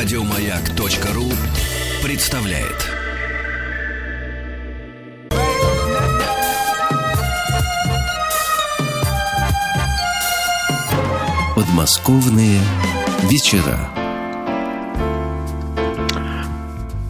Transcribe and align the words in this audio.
Радиомаяк.ру 0.00 1.24
представляет. 2.04 2.86
Подмосковные 11.56 12.60
вечера. 13.24 13.76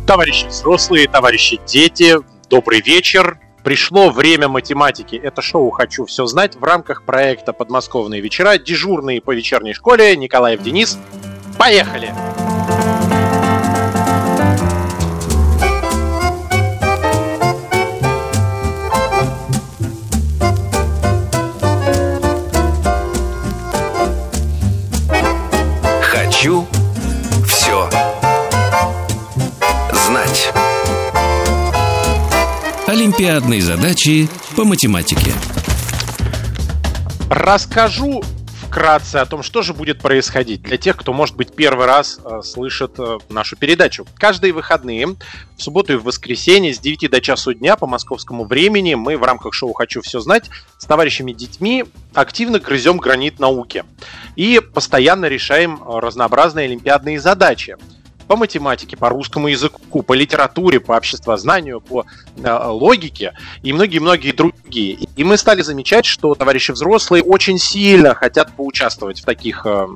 Товарищи 0.06 0.46
взрослые, 0.46 1.08
товарищи 1.08 1.60
дети, 1.66 2.16
добрый 2.48 2.80
вечер. 2.80 3.38
Пришло 3.64 4.08
время 4.08 4.48
математики. 4.48 5.14
Это 5.16 5.42
шоу 5.42 5.68
«Хочу 5.72 6.06
все 6.06 6.24
знать» 6.24 6.56
в 6.56 6.64
рамках 6.64 7.04
проекта 7.04 7.52
«Подмосковные 7.52 8.22
вечера». 8.22 8.56
Дежурные 8.56 9.20
по 9.20 9.34
вечерней 9.34 9.74
школе 9.74 10.16
Николаев 10.16 10.62
Денис. 10.62 10.98
Поехали! 11.58 12.14
Хочу 12.14 12.67
Олимпиадные 33.08 33.62
задачи 33.62 34.28
по 34.54 34.66
математике. 34.66 35.32
Расскажу 37.30 38.22
вкратце 38.60 39.16
о 39.16 39.24
том, 39.24 39.42
что 39.42 39.62
же 39.62 39.72
будет 39.72 40.00
происходить 40.00 40.60
для 40.60 40.76
тех, 40.76 40.94
кто, 40.94 41.14
может 41.14 41.34
быть, 41.34 41.56
первый 41.56 41.86
раз 41.86 42.20
э, 42.22 42.42
слышит 42.44 42.98
э, 42.98 43.16
нашу 43.30 43.56
передачу. 43.56 44.06
Каждые 44.16 44.52
выходные, 44.52 45.06
в 45.06 45.16
субботу 45.56 45.94
и 45.94 45.96
в 45.96 46.04
воскресенье 46.04 46.74
с 46.74 46.80
9 46.80 47.10
до 47.10 47.22
часу 47.22 47.54
дня 47.54 47.76
по 47.76 47.86
московскому 47.86 48.44
времени 48.44 48.92
мы 48.92 49.16
в 49.16 49.22
рамках 49.22 49.54
шоу 49.54 49.72
«Хочу 49.72 50.02
все 50.02 50.20
знать» 50.20 50.50
с 50.76 50.84
товарищами 50.84 51.32
детьми 51.32 51.86
активно 52.12 52.58
грызем 52.58 52.98
гранит 52.98 53.38
науки 53.38 53.84
и 54.36 54.60
постоянно 54.60 55.26
решаем 55.26 55.80
э, 55.80 55.98
разнообразные 55.98 56.66
олимпиадные 56.66 57.18
задачи 57.18 57.78
по 58.28 58.36
математике, 58.36 58.96
по 58.96 59.08
русскому 59.08 59.48
языку, 59.48 60.02
по 60.02 60.12
литературе, 60.12 60.78
по 60.78 60.92
обществознанию, 60.92 61.80
по 61.80 62.04
э, 62.36 62.66
логике 62.66 63.32
и 63.62 63.72
многие-многие 63.72 64.32
другие. 64.32 64.98
И 65.16 65.24
мы 65.24 65.36
стали 65.36 65.62
замечать, 65.62 66.04
что 66.04 66.34
товарищи 66.34 66.70
взрослые 66.70 67.24
очень 67.24 67.58
сильно 67.58 68.14
хотят 68.14 68.52
поучаствовать 68.54 69.22
в 69.22 69.24
таких 69.24 69.62
э, 69.64 69.88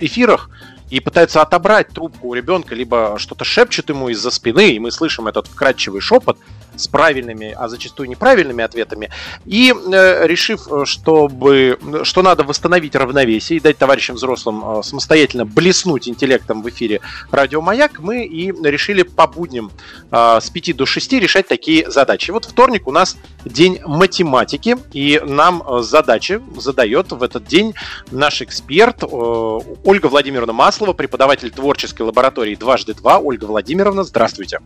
эфирах, 0.00 0.50
и 0.90 1.00
пытаются 1.00 1.42
отобрать 1.42 1.88
трубку 1.88 2.28
у 2.28 2.34
ребенка, 2.34 2.74
либо 2.74 3.16
что-то 3.18 3.44
шепчет 3.44 3.90
ему 3.90 4.08
из-за 4.08 4.30
спины, 4.30 4.70
и 4.70 4.78
мы 4.78 4.90
слышим 4.90 5.28
этот 5.28 5.46
вкрадчивый 5.46 6.00
шепот 6.00 6.38
с 6.78 6.88
правильными, 6.88 7.54
а 7.56 7.68
зачастую 7.68 8.08
неправильными 8.08 8.64
ответами. 8.64 9.10
И 9.44 9.72
э, 9.72 10.26
решив, 10.26 10.66
чтобы, 10.84 11.78
что 12.04 12.22
надо 12.22 12.44
восстановить 12.44 12.94
равновесие 12.94 13.58
и 13.58 13.60
дать 13.60 13.78
товарищам 13.78 14.16
взрослым 14.16 14.78
э, 14.78 14.82
самостоятельно 14.82 15.44
блеснуть 15.44 16.08
интеллектом 16.08 16.62
в 16.62 16.68
эфире 16.68 17.00
Радио 17.30 17.60
Маяк, 17.60 17.98
мы 17.98 18.24
и 18.24 18.52
решили 18.62 19.02
по 19.02 19.26
будням 19.26 19.70
э, 20.10 20.38
с 20.40 20.50
5 20.50 20.76
до 20.76 20.86
6 20.86 21.12
решать 21.14 21.48
такие 21.48 21.90
задачи. 21.90 22.30
Вот 22.30 22.44
вторник 22.44 22.86
у 22.86 22.92
нас 22.92 23.16
день 23.44 23.80
математики, 23.84 24.76
и 24.92 25.20
нам 25.24 25.62
э, 25.62 25.82
задачи 25.82 26.40
задает 26.56 27.12
в 27.12 27.22
этот 27.22 27.44
день 27.46 27.74
наш 28.10 28.42
эксперт 28.42 29.02
э, 29.02 29.06
Ольга 29.06 30.06
Владимировна 30.06 30.52
Маслова, 30.52 30.92
преподаватель 30.92 31.50
творческой 31.50 32.02
лаборатории 32.02 32.54
«Дважды 32.54 32.94
два». 32.94 33.18
Ольга 33.18 33.44
Владимировна, 33.44 34.04
здравствуйте. 34.04 34.60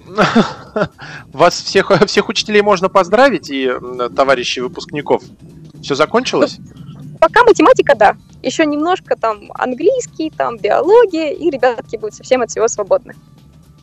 Вас 1.33 1.61
всех, 1.61 1.93
всех 2.07 2.29
учителей 2.29 2.63
можно 2.63 2.89
поздравить 2.89 3.51
и 3.51 3.71
товарищей 4.17 4.61
выпускников. 4.61 5.23
Все 5.83 5.95
закончилось? 5.95 6.59
Пока 7.21 7.45
математика, 7.45 7.95
да. 7.95 8.17
Еще 8.43 8.65
немножко 8.67 9.17
там 9.17 9.51
английский, 9.55 10.31
там 10.31 10.57
биология, 10.57 11.33
и 11.33 11.51
ребятки 11.51 11.97
будут 11.97 12.15
совсем 12.15 12.43
от 12.43 12.51
всего 12.51 12.69
свободны. 12.69 13.15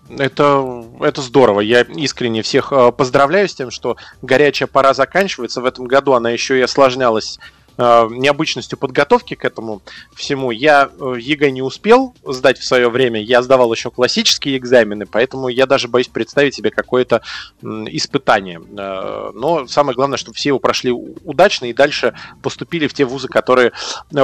Это, 0.09 0.85
это 1.01 1.22
здорово. 1.22 1.62
Я 1.62 1.81
искренне 1.81 2.44
всех 2.44 2.72
э, 2.72 2.91
поздравляю 2.91 3.50
с 3.50 3.56
тем, 3.56 3.72
что 3.72 3.97
горячая 4.22 4.68
пора 4.68 4.94
заканчивается. 4.94 5.62
В 5.62 5.66
этом 5.66 5.85
году 5.85 6.13
она 6.13 6.29
еще 6.29 6.59
и 6.59 6.62
осложнялась 6.62 7.40
необычностью 7.78 8.78
подготовки 8.78 9.34
к 9.34 9.44
этому 9.44 9.81
всему. 10.13 10.52
Я 10.52 10.90
э, 10.97 11.16
ЕГЭ 11.19 11.52
не 11.52 11.62
успел 11.62 12.16
сдать 12.25 12.58
в 12.58 12.66
свое 12.66 12.90
время, 12.90 13.22
я 13.22 13.41
сдавал 13.41 13.74
еще 13.74 13.91
классические 13.91 14.58
экзамены, 14.58 15.06
поэтому 15.06 15.50
я 15.50 15.66
даже 15.66 15.90
боюсь 15.90 16.08
представить 16.08 16.56
себе 16.56 16.72
какое-то 16.72 17.22
испытание. 17.62 18.62
Э, 18.78 19.31
но 19.34 19.68
самое 19.68 19.94
главное, 19.96 20.18
чтобы 20.18 20.35
все 20.35 20.50
его 20.50 20.59
прошли 20.59 20.91
удачно 20.91 21.66
и 21.66 21.74
дальше 21.74 22.14
поступили 22.41 22.88
в 22.88 22.94
те 22.94 23.06
вузы, 23.06 23.28
которые 23.28 23.72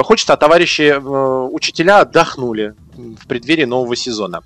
хочется, 0.02 0.32
а 0.32 0.36
товарищи 0.36 0.96
учителя 0.98 2.00
отдохнули 2.00 2.74
в 2.94 3.26
преддверии 3.26 3.64
нового 3.64 3.96
сезона. 3.96 4.42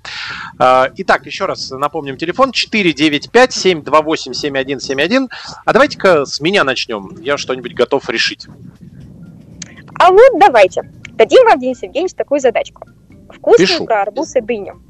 Итак, 0.57 1.25
еще 1.25 1.45
раз 1.45 1.69
напомним 1.71 2.15
телефон 2.17 2.51
495-728-7171. 2.51 5.27
А 5.65 5.73
давайте-ка 5.73 6.25
с 6.25 6.39
меня 6.39 6.63
начнем. 6.63 7.17
Я 7.21 7.37
что-нибудь 7.37 7.73
готов 7.73 8.07
решить. 8.09 8.47
А 9.99 10.11
вот 10.11 10.39
давайте, 10.39 10.83
дадим 11.13 11.45
вам, 11.45 11.59
Денис 11.59 11.81
Евгеньевич, 11.81 12.13
такую 12.13 12.39
задачку. 12.39 12.87
Вкусную 13.29 13.67
Пишу. 13.67 13.85
про 13.85 14.03
арбуз 14.03 14.35
и 14.35 14.41
дыню. 14.41 14.81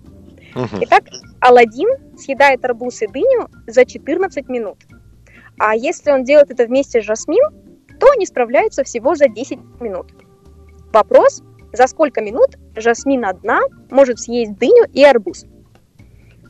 Угу. 0.56 0.78
Итак, 0.82 1.04
Алладин 1.40 2.18
съедает 2.18 2.64
арбуз 2.66 3.02
и 3.02 3.08
дыню 3.08 3.50
за 3.68 3.86
14 3.86 4.50
минут. 4.50 4.78
А 5.60 5.76
если 5.76 6.12
он 6.12 6.24
делает 6.24 6.52
это 6.52 6.66
вместе 6.66 7.02
с 7.02 7.06
Жасмин, 7.06 7.42
то 8.00 8.08
они 8.12 8.26
справляются 8.26 8.84
всего 8.84 9.16
за 9.16 9.28
10 9.28 9.58
минут. 9.80 10.12
Вопрос, 10.92 11.42
за 11.74 11.88
сколько 11.88 12.22
минут 12.22 12.58
Жасмин 12.76 13.26
одна 13.26 13.62
может 13.90 14.20
съесть 14.20 14.58
дыню 14.58 14.86
и 14.94 15.04
арбуз? 15.04 15.46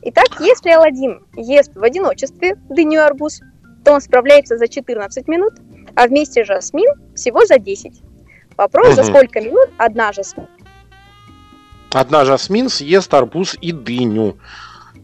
Итак, 0.02 0.40
если 0.40 0.70
Алладин 0.70 1.20
ест 1.36 1.74
в 1.74 1.82
одиночестве 1.82 2.54
дыню 2.68 3.00
и 3.00 3.02
арбуз, 3.02 3.40
то 3.84 3.92
он 3.92 4.00
справляется 4.00 4.56
за 4.56 4.68
14 4.68 5.26
минут, 5.28 5.54
а 5.94 6.06
вместе 6.06 6.44
с 6.44 6.46
Жасмин 6.46 6.88
всего 7.14 7.44
за 7.46 7.58
10. 7.58 8.02
Вопрос, 8.58 8.88
угу. 8.88 8.96
за 8.96 9.04
сколько 9.04 9.40
минут 9.40 9.70
одна 9.78 10.12
жасмин? 10.12 10.48
Одна 11.92 12.24
жасмин 12.24 12.68
съест 12.68 13.14
арбуз 13.14 13.56
и 13.60 13.72
дыню. 13.72 14.36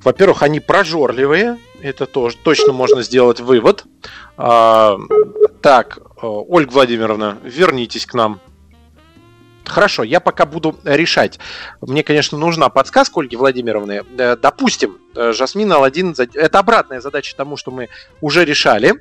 Во-первых, 0.03 0.43
они 0.43 0.61
прожорливые, 0.61 1.59
это 1.81 2.05
тоже 2.07 2.37
точно 2.37 2.73
можно 2.73 3.03
сделать 3.03 3.41
вывод. 3.41 3.85
А, 4.37 4.99
так, 5.63 5.99
э, 5.99 6.27
Ольга 6.27 6.73
Владимировна, 6.73 7.39
вернитесь 7.43 8.05
к 8.05 8.13
нам. 8.13 8.41
Хорошо, 9.65 10.03
я 10.03 10.21
пока 10.21 10.45
буду 10.45 10.77
решать. 10.85 11.39
Мне, 11.81 12.03
конечно, 12.03 12.37
нужна 12.37 12.69
подсказка 12.69 13.21
Ольги 13.21 13.37
Владимировны. 13.37 14.03
Э, 14.19 14.37
допустим, 14.37 14.99
э, 15.15 15.33
Жасмин 15.33 15.73
Аладдин... 15.73 16.15
Это 16.35 16.59
обратная 16.59 17.01
задача 17.01 17.35
тому, 17.37 17.57
что 17.57 17.71
мы 17.71 17.89
уже 18.21 18.45
решали. 18.45 18.95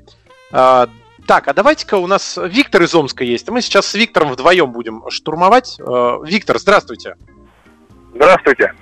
Так, 1.28 1.48
а 1.48 1.54
давайте-ка 1.54 1.96
у 1.96 2.08
нас 2.08 2.38
Виктор 2.38 2.84
из 2.84 2.94
Омска 2.94 3.24
есть. 3.24 3.50
Мы 3.50 3.62
сейчас 3.62 3.88
с 3.88 3.94
Виктором 3.94 4.32
вдвоем 4.32 4.72
будем 4.72 5.10
штурмовать. 5.10 5.78
Э, 5.80 6.18
Виктор, 6.24 6.60
здравствуйте. 6.60 7.16
Здравствуйте. 8.14 8.74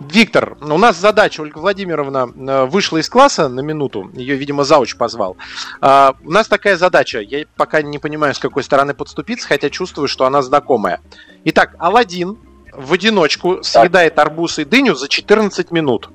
Виктор, 0.00 0.56
у 0.60 0.78
нас 0.78 0.96
задача, 0.96 1.42
Ольга 1.42 1.58
Владимировна 1.58 2.28
э, 2.34 2.64
вышла 2.64 2.96
из 2.96 3.08
класса 3.08 3.48
на 3.48 3.60
минуту, 3.60 4.10
ее, 4.14 4.36
видимо, 4.36 4.64
зауч 4.64 4.96
позвал. 4.96 5.36
А, 5.80 6.14
у 6.24 6.30
нас 6.30 6.48
такая 6.48 6.76
задача, 6.76 7.20
я 7.20 7.44
пока 7.56 7.82
не 7.82 7.98
понимаю, 7.98 8.34
с 8.34 8.38
какой 8.38 8.64
стороны 8.64 8.94
подступиться, 8.94 9.46
хотя 9.46 9.70
чувствую, 9.70 10.08
что 10.08 10.24
она 10.24 10.42
знакомая. 10.42 11.00
Итак, 11.44 11.76
Алладин 11.78 12.38
в 12.72 12.92
одиночку 12.92 13.62
съедает 13.62 14.18
арбуз 14.18 14.58
и 14.58 14.64
дыню 14.64 14.94
за 14.94 15.08
14 15.08 15.70
минут. 15.70 16.08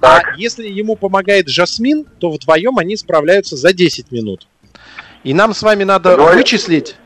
Так. 0.00 0.28
А 0.28 0.36
если 0.36 0.68
ему 0.68 0.96
помогает 0.96 1.48
Жасмин, 1.48 2.04
то 2.18 2.30
вдвоем 2.30 2.78
они 2.78 2.96
справляются 2.96 3.56
за 3.56 3.72
10 3.72 4.12
минут. 4.12 4.46
И 5.24 5.34
нам 5.34 5.54
с 5.54 5.62
вами 5.62 5.84
надо 5.84 6.12
вдвоем? 6.12 6.36
вычислить... 6.36 6.96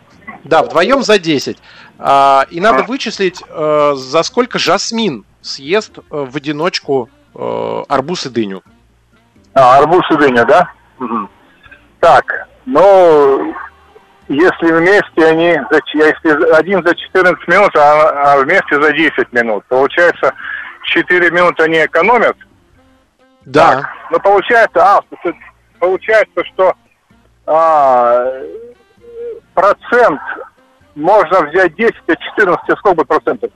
Да, 0.45 0.63
вдвоем 0.63 1.03
за 1.03 1.19
10. 1.19 1.59
А, 1.99 2.47
и 2.51 2.61
надо 2.61 2.85
вычислить, 2.85 3.43
а, 3.49 3.95
за 3.95 4.23
сколько 4.23 4.59
Жасмин 4.59 5.25
съест 5.43 5.99
а, 5.99 6.25
в 6.25 6.35
одиночку 6.37 7.11
а, 7.35 7.85
арбуз 7.89 8.27
и 8.27 8.31
дыню. 8.31 8.63
А, 9.55 9.79
арбуз 9.79 10.05
и 10.11 10.17
дыня, 10.17 10.45
да? 10.45 10.73
Угу. 10.99 11.29
Так, 12.01 12.49
ну, 12.67 13.55
если 14.29 14.73
вместе 14.73 15.27
они, 15.27 15.59
если 15.95 16.53
один 16.55 16.83
за 16.85 16.95
14 16.95 17.49
минут, 17.49 17.75
а, 17.77 18.35
а 18.35 18.39
вместе 18.39 18.81
за 18.81 18.93
10 18.93 19.33
минут, 19.33 19.65
получается 19.69 20.35
4 20.85 21.31
минуты 21.31 21.65
они 21.65 21.85
экономят. 21.85 22.37
Да. 23.51 23.77
Так, 23.77 23.91
ну, 24.13 24.21
получается, 24.21 24.81
а, 24.81 25.01
получается, 25.81 26.45
что 26.53 26.73
а, 27.47 28.25
процент 29.55 30.21
можно 30.95 31.43
взять 31.49 31.75
10, 31.75 31.95
а 32.07 32.17
14, 32.17 32.71
а 32.71 32.77
сколько 32.77 33.05
процентов? 33.05 33.51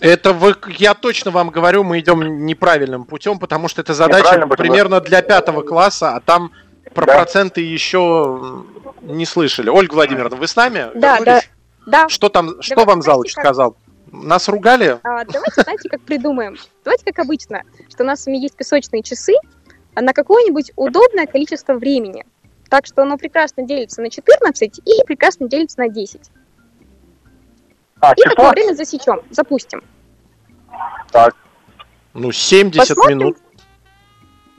Это 0.00 0.32
вы, 0.32 0.56
я 0.68 0.94
точно 0.94 1.30
вам 1.30 1.50
говорю, 1.50 1.84
мы 1.84 2.00
идем 2.00 2.46
неправильным 2.46 3.04
путем, 3.04 3.38
потому 3.38 3.68
что 3.68 3.80
это 3.80 3.94
задача 3.94 4.46
примерно 4.48 5.00
для 5.00 5.22
пятого 5.22 5.62
класса, 5.62 6.16
а 6.16 6.20
там 6.20 6.50
про 6.94 7.06
да. 7.06 7.14
проценты 7.14 7.60
еще 7.60 8.64
не 9.02 9.24
слышали. 9.24 9.68
Ольга 9.68 9.94
Владимировна, 9.94 10.36
вы 10.36 10.48
с 10.48 10.56
нами? 10.56 10.86
Да, 10.96 11.20
да. 11.20 11.40
да. 11.86 12.08
Что 12.08 12.28
там, 12.28 12.60
что 12.60 12.84
вам 12.84 13.02
Залуч 13.02 13.34
как... 13.34 13.44
сказал? 13.44 13.76
Нас 14.22 14.48
ругали? 14.48 14.98
А, 15.02 15.24
давайте, 15.24 15.62
знаете, 15.62 15.88
как 15.88 16.00
придумаем. 16.02 16.56
Давайте, 16.84 17.04
как 17.04 17.18
обычно, 17.20 17.62
что 17.88 18.04
у 18.04 18.06
нас 18.06 18.22
с 18.22 18.26
вами 18.26 18.38
есть 18.38 18.56
песочные 18.56 19.02
часы 19.02 19.34
на 19.94 20.12
какое-нибудь 20.12 20.72
удобное 20.76 21.26
количество 21.26 21.74
времени. 21.74 22.24
Так 22.68 22.86
что 22.86 23.02
оно 23.02 23.16
прекрасно 23.16 23.62
делится 23.64 24.02
на 24.02 24.10
14 24.10 24.80
и 24.84 25.04
прекрасно 25.06 25.48
делится 25.48 25.78
на 25.80 25.88
10. 25.88 26.20
А, 28.00 28.12
и 28.12 28.16
число? 28.20 28.30
такое 28.34 28.50
время 28.50 28.74
засечем, 28.74 29.22
запустим. 29.30 29.82
Так. 31.10 31.34
Ну, 32.14 32.30
70 32.32 32.88
Посмотрим. 32.88 33.18
минут. 33.18 33.38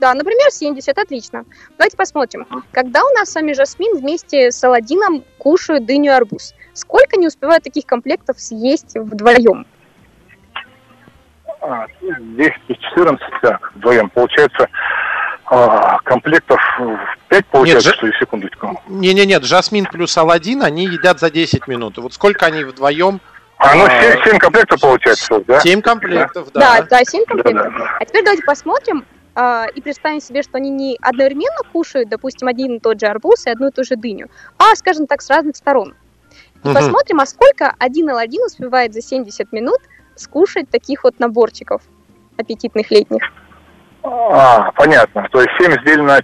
Да, 0.00 0.14
например, 0.14 0.50
70, 0.50 0.96
отлично. 0.96 1.44
Давайте 1.76 1.96
посмотрим. 1.96 2.46
Когда 2.72 3.04
у 3.04 3.10
нас 3.10 3.30
с 3.30 3.34
вами 3.34 3.52
Жасмин 3.52 3.98
вместе 3.98 4.50
с 4.50 4.64
Аладдином 4.64 5.22
кушают 5.36 5.84
дыню 5.84 6.12
и 6.12 6.14
арбуз? 6.14 6.54
Сколько 6.72 7.18
не 7.18 7.26
успевают 7.26 7.64
таких 7.64 7.84
комплектов 7.84 8.40
съесть 8.40 8.94
вдвоем? 8.94 9.66
А, 11.60 11.86
10 12.00 12.54
и 12.68 12.74
14, 12.74 13.22
так, 13.42 13.72
вдвоем. 13.74 14.08
Получается, 14.08 14.68
а, 15.44 15.98
комплектов 15.98 16.58
5 17.28 17.46
получается, 17.46 17.88
нет, 17.88 17.96
что 17.96 18.06
ли, 18.06 18.12
секундочку? 18.18 18.82
Не-не-нет, 18.88 19.44
Жасмин 19.44 19.84
плюс 19.84 20.16
Аладдин, 20.16 20.62
они 20.62 20.86
едят 20.86 21.20
за 21.20 21.30
10 21.30 21.68
минут. 21.68 21.98
Вот 21.98 22.14
сколько 22.14 22.46
они 22.46 22.64
вдвоем 22.64 23.20
а, 23.58 23.74
ну 23.74 23.86
7, 23.86 24.24
7 24.24 24.38
комплектов 24.38 24.80
получается, 24.80 25.40
да? 25.46 25.60
7 25.60 25.82
комплектов, 25.82 26.50
да. 26.52 26.78
Да, 26.78 26.86
да, 26.88 27.04
7 27.04 27.26
комплектов. 27.26 27.74
Да, 27.74 27.78
да. 27.78 27.96
А 28.00 28.04
теперь 28.06 28.24
давайте 28.24 28.42
посмотрим, 28.44 29.04
и 29.32 29.80
представим 29.80 30.20
себе, 30.20 30.42
что 30.42 30.56
они 30.56 30.70
не 30.70 30.98
одновременно 31.00 31.62
кушают, 31.72 32.08
допустим, 32.08 32.48
один 32.48 32.76
и 32.76 32.80
тот 32.80 33.00
же 33.00 33.06
арбуз 33.06 33.46
и 33.46 33.50
одну 33.50 33.68
и 33.68 33.70
ту 33.70 33.84
же 33.84 33.96
дыню, 33.96 34.28
а, 34.58 34.74
скажем 34.74 35.06
так, 35.06 35.22
с 35.22 35.30
разных 35.30 35.56
сторон. 35.56 35.94
И 36.64 36.68
угу. 36.68 36.74
посмотрим, 36.74 37.20
а 37.20 37.26
сколько 37.26 37.74
один 37.78 38.10
Аладдин 38.10 38.42
успевает 38.42 38.92
за 38.92 39.00
70 39.00 39.52
минут 39.52 39.78
скушать 40.16 40.68
таких 40.68 41.04
вот 41.04 41.18
наборчиков 41.18 41.82
аппетитных 42.36 42.90
летних. 42.90 43.22
А, 44.02 44.70
понятно. 44.72 45.28
То 45.30 45.40
есть 45.40 45.52
7 45.60 45.72
сделали 45.82 46.06
на, 46.06 46.20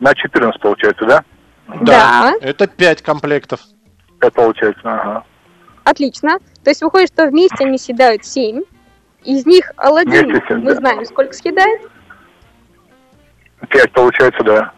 на 0.00 0.14
14, 0.14 0.60
получается, 0.60 1.04
да? 1.06 1.24
Да. 1.68 1.82
да. 1.82 2.34
Это 2.40 2.66
5 2.66 3.02
комплектов. 3.02 3.60
5 4.20 4.32
получается, 4.32 4.82
ага. 4.84 5.24
Отлично. 5.84 6.38
То 6.64 6.70
есть 6.70 6.82
выходит, 6.82 7.08
что 7.12 7.26
вместе 7.26 7.64
они 7.64 7.78
съедают 7.78 8.24
7. 8.24 8.62
Из 9.24 9.46
них 9.46 9.72
Аладдин, 9.76 10.40
мы 10.62 10.74
да. 10.74 10.74
знаем, 10.74 11.04
сколько 11.04 11.32
съедает? 11.32 11.80
Пять 13.68 13.92
получается, 13.92 14.42
да. 14.44 14.72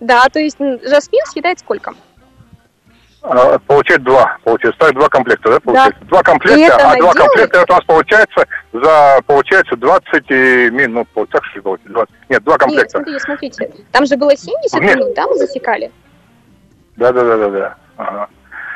Да, 0.00 0.24
то 0.32 0.38
есть 0.38 0.58
Жасмин 0.58 1.24
съедает 1.26 1.58
сколько? 1.58 1.94
А, 3.28 3.58
получает 3.58 4.04
два, 4.04 4.38
получается. 4.44 4.78
Так, 4.78 4.94
два 4.94 5.08
комплекта, 5.08 5.50
да, 5.50 5.60
получается? 5.60 5.98
Да. 6.00 6.06
Два 6.06 6.22
комплекта, 6.22 6.90
а 6.90 6.96
два 6.96 7.12
комплекта 7.12 7.58
это 7.58 7.72
у 7.72 7.76
нас 7.76 7.84
получается 7.84 8.46
за, 8.72 9.20
получается, 9.26 9.76
20 9.76 10.30
минут. 10.72 11.08
Так 11.30 11.44
что 11.46 11.62
получается? 11.62 11.92
20. 11.92 12.14
Нет, 12.28 12.44
два 12.44 12.58
комплекта. 12.58 12.98
Нет, 12.98 13.20
смотрите, 13.20 13.54
смотрите. 13.54 13.84
Там 13.90 14.06
же 14.06 14.16
было 14.16 14.36
70 14.36 14.80
Нет. 14.80 14.96
минут, 14.96 15.14
да, 15.14 15.26
мы 15.26 15.36
засекали? 15.38 15.90
Да, 16.96 17.12
да, 17.12 17.24
да, 17.24 17.36
да, 17.36 17.50
да. 17.50 17.76
Ага. 17.96 18.28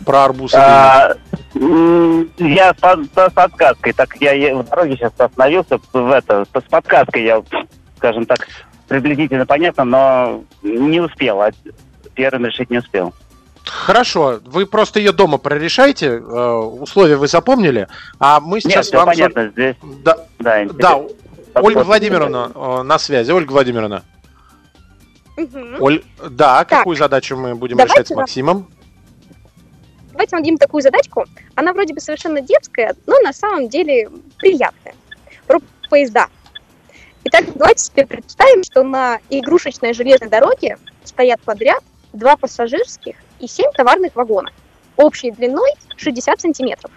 про 0.07 0.25
арбуз? 0.25 0.55
А, 0.55 1.17
я 2.39 2.75
с, 2.75 3.09
с 3.15 3.33
подсказкой, 3.33 3.93
так 3.93 4.17
я 4.21 4.57
в 4.57 4.69
дороге 4.69 4.97
сейчас 4.97 5.13
остановился 5.17 5.79
в 5.93 6.11
это, 6.11 6.45
с 6.45 6.63
подсказкой 6.69 7.25
я, 7.25 7.43
скажем 7.97 8.27
так, 8.27 8.47
приблизительно 8.89 9.47
понятно, 9.47 9.85
но 9.85 10.45
не 10.63 11.01
успел, 11.01 11.41
а 11.41 11.51
первым 12.15 12.47
решить 12.47 12.71
не 12.71 12.79
успел. 12.79 13.15
Хорошо, 13.65 14.41
вы 14.45 14.67
просто 14.67 15.01
ее 15.01 15.13
дома 15.13 15.39
прорешайте, 15.39 16.07
э, 16.07 16.53
условия 16.55 17.17
вы 17.17 17.27
запомнили, 17.27 17.89
а 18.21 18.39
мы 18.39 18.61
сейчас 18.61 18.87
Нет, 18.87 18.95
вам... 18.95 19.07
понятно, 19.07 19.49
здесь... 19.49 19.77
Да, 20.05 20.17
да, 20.39 20.65
да 20.75 21.03
Ольга 21.55 21.85
Владимировна 21.85 22.53
э, 22.55 22.83
на 22.83 22.99
связи. 22.99 23.31
Ольга 23.31 23.53
Владимировна. 23.53 24.03
Угу. 25.37 25.59
Оль... 25.81 26.03
Да, 26.31 26.65
так. 26.65 26.69
какую 26.69 26.97
задачу 26.97 27.37
мы 27.37 27.55
будем 27.55 27.77
Давайте 27.77 27.95
решать 27.95 28.09
с 28.09 28.11
Максимом? 28.15 28.69
Давайте 30.17 30.37
дадим 30.37 30.57
такую 30.57 30.83
задачку. 30.83 31.27
Она 31.55 31.73
вроде 31.73 31.93
бы 31.93 32.01
совершенно 32.01 32.41
детская, 32.41 32.97
но 33.07 33.19
на 33.21 33.33
самом 33.33 33.69
деле 33.69 34.11
приятная. 34.39 34.95
Про 35.47 35.61
поезда. 35.91 36.27
Итак, 37.25 37.45
давайте 37.55 37.85
себе 37.85 38.07
представим, 38.07 38.65
что 38.65 38.83
на 38.83 39.19
игрушечной 39.29 39.93
железной 39.93 40.31
дороге 40.31 40.79
стоят 41.05 41.41
подряд 41.43 41.83
два 42.13 42.37
пассажирских 42.37 43.17
и 43.41 43.47
семь 43.47 43.71
товарных 43.73 44.17
вагона, 44.17 44.51
общей 44.97 45.31
длиной 45.31 45.73
60 45.97 46.41
сантиметров. 46.41 46.91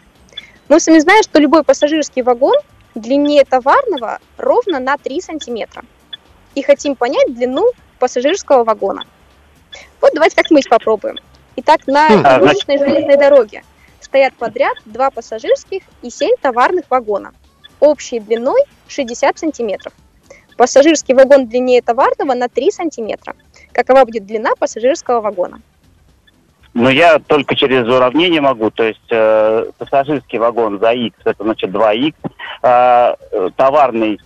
Мы 0.70 0.80
сами 0.80 1.00
знаем, 1.00 1.24
что 1.24 1.40
любой 1.40 1.64
пассажирский 1.64 2.22
вагон 2.22 2.56
длиннее 2.96 3.44
товарного 3.44 4.20
ровно 4.38 4.80
на 4.80 4.98
3 4.98 5.22
сантиметра. 5.22 5.84
И 6.56 6.62
хотим 6.62 6.96
понять 6.96 7.34
длину 7.34 7.72
пассажирского 8.00 8.64
вагона. 8.64 9.04
Вот 10.00 10.14
давайте 10.14 10.36
как-нибудь 10.36 10.70
попробуем. 10.70 11.18
Итак, 11.62 11.88
на 11.88 12.08
хм. 12.08 12.22
игрушечной 12.22 12.78
железной 12.78 13.18
дороге 13.18 13.64
стоят 14.00 14.34
подряд 14.36 14.78
два 14.86 15.12
пассажирских 15.12 15.84
и 16.02 16.10
семь 16.10 16.36
товарных 16.42 16.86
вагона, 16.90 17.34
общей 17.82 18.22
длиной 18.22 18.62
60 18.88 19.38
сантиметров. 19.38 19.92
Пассажирский 20.56 21.14
вагон 21.14 21.48
длиннее 21.48 21.82
товарного 21.82 22.34
на 22.34 22.48
3 22.48 22.72
сантиметра. 22.72 23.34
Какова 23.74 24.06
будет 24.06 24.26
длина 24.26 24.52
пассажирского 24.58 25.20
вагона? 25.20 25.62
Ну, 26.74 26.90
я 26.90 27.20
только 27.20 27.56
через 27.56 27.86
уравнение 27.88 28.40
могу. 28.40 28.70
То 28.72 28.84
есть 28.84 29.10
э, 29.10 29.66
пассажирский 29.78 30.40
вагон 30.40 30.80
за 30.80 30.94
x, 30.94 31.18
это 31.26 31.44
значит 31.44 31.72
2x. 31.72 32.14
Э, 32.64 33.16
товарный 33.58 34.18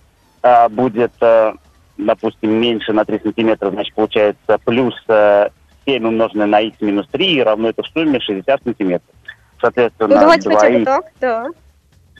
э, 0.42 0.68
будет, 0.68 1.12
э, 1.20 1.52
допустим, 1.98 2.52
меньше 2.60 2.92
на 2.92 3.04
3 3.04 3.20
сантиметра, 3.24 3.70
значит, 3.70 3.94
получается 3.94 4.58
плюс 4.64 4.94
э, 5.08 5.48
7 5.86 6.06
умноженное 6.06 6.46
на 6.46 6.60
x 6.60 6.80
минус 6.80 7.06
3 7.10 7.42
равно 7.42 7.68
это 7.68 7.82
в 7.82 7.86
сумме 7.88 8.20
60 8.20 8.62
сантиметров. 8.62 9.14
Соответственно, 9.60 10.14
ну, 10.14 10.20
давайте 10.20 10.48
2 10.50 10.58
хотя 10.58 10.78
бы 10.78 10.84
так, 10.84 11.04
да. 11.20 11.46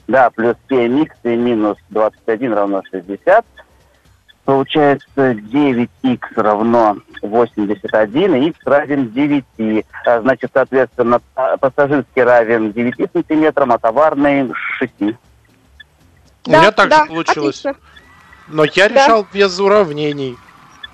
Да, 0.07 0.29
плюс 0.29 0.55
7х 0.69 1.09
и 1.23 1.35
минус 1.35 1.77
21 1.89 2.53
равно 2.53 2.81
60. 2.91 3.45
Получается 4.45 5.31
9х 5.31 6.19
равно 6.35 6.97
81, 7.23 8.35
и 8.35 8.51
х 8.51 8.57
равен 8.65 9.09
9. 9.09 9.85
А, 10.05 10.21
значит, 10.21 10.51
соответственно, 10.53 11.19
пассажирский 11.59 12.21
равен 12.21 12.71
9 12.71 13.11
сантиметрам, 13.11 13.71
а 13.71 13.79
товарный 13.79 14.51
6. 14.77 14.91
Да, 14.99 15.07
У 16.45 16.49
меня 16.51 16.71
так 16.71 16.89
да, 16.89 17.03
же 17.03 17.09
получилось. 17.09 17.65
Отлично. 17.65 17.75
Но 18.47 18.65
я 18.65 18.89
да. 18.89 18.95
решал 18.95 19.25
без 19.33 19.59
уравнений. 19.59 20.37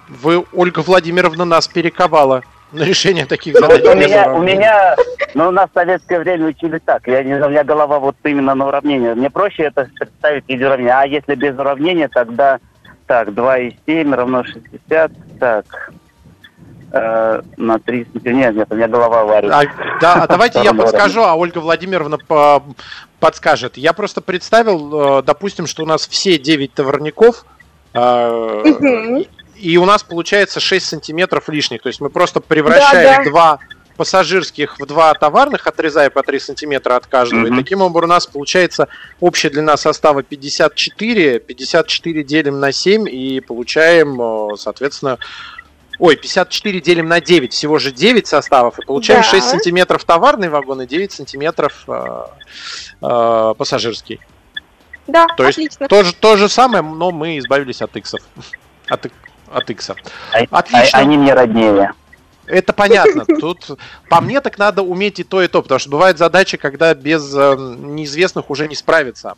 Вы, 0.07 0.45
Ольга 0.53 0.79
Владимировна, 0.79 1.43
нас 1.43 1.67
перековала 1.67 2.43
на 2.71 2.83
решение 2.83 3.25
таких 3.25 3.57
задач. 3.57 3.83
У 3.83 3.95
меня, 3.95 4.33
у 4.33 4.41
меня, 4.41 4.95
ну, 5.33 5.49
у 5.49 5.51
нас 5.51 5.69
в 5.69 5.73
советское 5.73 6.19
время 6.19 6.47
учили 6.47 6.79
так. 6.79 7.07
Я 7.07 7.23
не 7.23 7.35
знаю, 7.35 7.47
у 7.47 7.49
меня 7.49 7.63
голова 7.63 7.99
вот 7.99 8.15
именно 8.23 8.55
на 8.55 8.67
уравнение. 8.67 9.15
Мне 9.15 9.29
проще 9.29 9.63
это 9.63 9.89
представить 9.97 10.45
в 10.45 10.49
виде 10.49 10.65
уравнения. 10.65 10.93
А 10.93 11.05
если 11.05 11.35
без 11.35 11.57
уравнения, 11.57 12.07
тогда 12.07 12.59
так, 13.07 13.29
2,7 13.29 14.15
равно 14.15 14.43
60. 14.43 15.11
Так, 15.39 15.91
э, 16.91 17.41
на 17.57 17.79
30. 17.79 18.25
Нет, 18.25 18.55
нет, 18.55 18.67
у 18.69 18.75
меня 18.75 18.87
голова 18.87 19.25
варит. 19.25 19.51
А, 19.51 19.63
да, 19.99 20.13
а 20.23 20.27
давайте 20.27 20.61
я 20.63 20.73
подскажу, 20.73 21.21
а 21.23 21.35
Ольга 21.35 21.59
Владимировна 21.59 22.17
по 22.17 22.63
подскажет. 23.19 23.77
Я 23.77 23.93
просто 23.93 24.21
представил, 24.21 25.19
э, 25.19 25.23
допустим, 25.23 25.67
что 25.67 25.83
у 25.83 25.85
нас 25.85 26.07
все 26.07 26.37
9 26.37 26.73
товарников 26.73 27.45
э, 27.93 29.23
и 29.61 29.77
у 29.77 29.85
нас 29.85 30.03
получается 30.03 30.59
6 30.59 30.85
сантиметров 30.85 31.47
лишних. 31.49 31.81
То 31.81 31.87
есть 31.87 32.01
мы 32.01 32.09
просто 32.09 32.39
превращаем 32.39 33.03
да, 33.03 33.23
да. 33.23 33.29
два 33.29 33.59
пассажирских 33.97 34.79
в 34.79 34.85
два 34.85 35.13
товарных, 35.13 35.67
отрезая 35.67 36.09
по 36.09 36.23
3 36.23 36.39
сантиметра 36.39 36.95
от 36.95 37.05
каждого. 37.05 37.45
Mm-hmm. 37.45 37.53
И 37.53 37.63
таким 37.63 37.81
образом 37.81 38.09
у 38.09 38.13
нас 38.13 38.25
получается 38.25 38.87
общая 39.19 39.49
длина 39.49 39.77
состава 39.77 40.23
54. 40.23 41.39
54 41.39 42.23
делим 42.23 42.59
на 42.59 42.71
7 42.71 43.07
и 43.07 43.39
получаем, 43.41 44.19
э, 44.19 44.57
соответственно, 44.57 45.19
Ой, 45.99 46.15
54 46.15 46.81
делим 46.81 47.07
на 47.07 47.21
9, 47.21 47.53
всего 47.53 47.77
же 47.77 47.91
9 47.91 48.25
составов, 48.25 48.79
и 48.79 48.85
получаем 48.85 49.21
да. 49.21 49.27
6 49.27 49.49
сантиметров 49.49 50.03
товарный 50.03 50.49
вагон 50.49 50.81
и 50.81 50.87
9 50.87 51.11
сантиметров 51.11 51.83
э, 51.87 52.23
э, 53.03 53.53
пассажирский. 53.55 54.19
Да, 55.05 55.27
То 55.37 55.43
отлично. 55.43 55.61
есть 55.61 55.77
то 55.77 56.03
же, 56.03 56.15
то 56.15 56.37
же 56.37 56.49
самое, 56.49 56.81
но 56.81 57.11
мы 57.11 57.37
избавились 57.37 57.83
от 57.83 57.95
иксов. 57.97 58.21
От, 58.87 59.11
от 59.53 59.69
икса. 59.69 59.95
А, 60.33 60.59
Отлично. 60.59 60.99
А, 60.99 61.01
они 61.01 61.17
мне 61.17 61.33
роднее. 61.33 61.93
Это 62.47 62.73
понятно. 62.73 63.25
Тут 63.25 63.79
по 64.09 64.19
мне 64.19 64.41
так 64.41 64.57
надо 64.57 64.81
уметь 64.81 65.19
и 65.19 65.23
то, 65.23 65.41
и 65.41 65.47
то, 65.47 65.61
потому 65.61 65.79
что 65.79 65.89
бывают 65.89 66.17
задачи, 66.17 66.57
когда 66.57 66.93
без 66.93 67.33
э, 67.33 67.55
неизвестных 67.57 68.49
уже 68.49 68.67
не 68.67 68.75
справиться. 68.75 69.35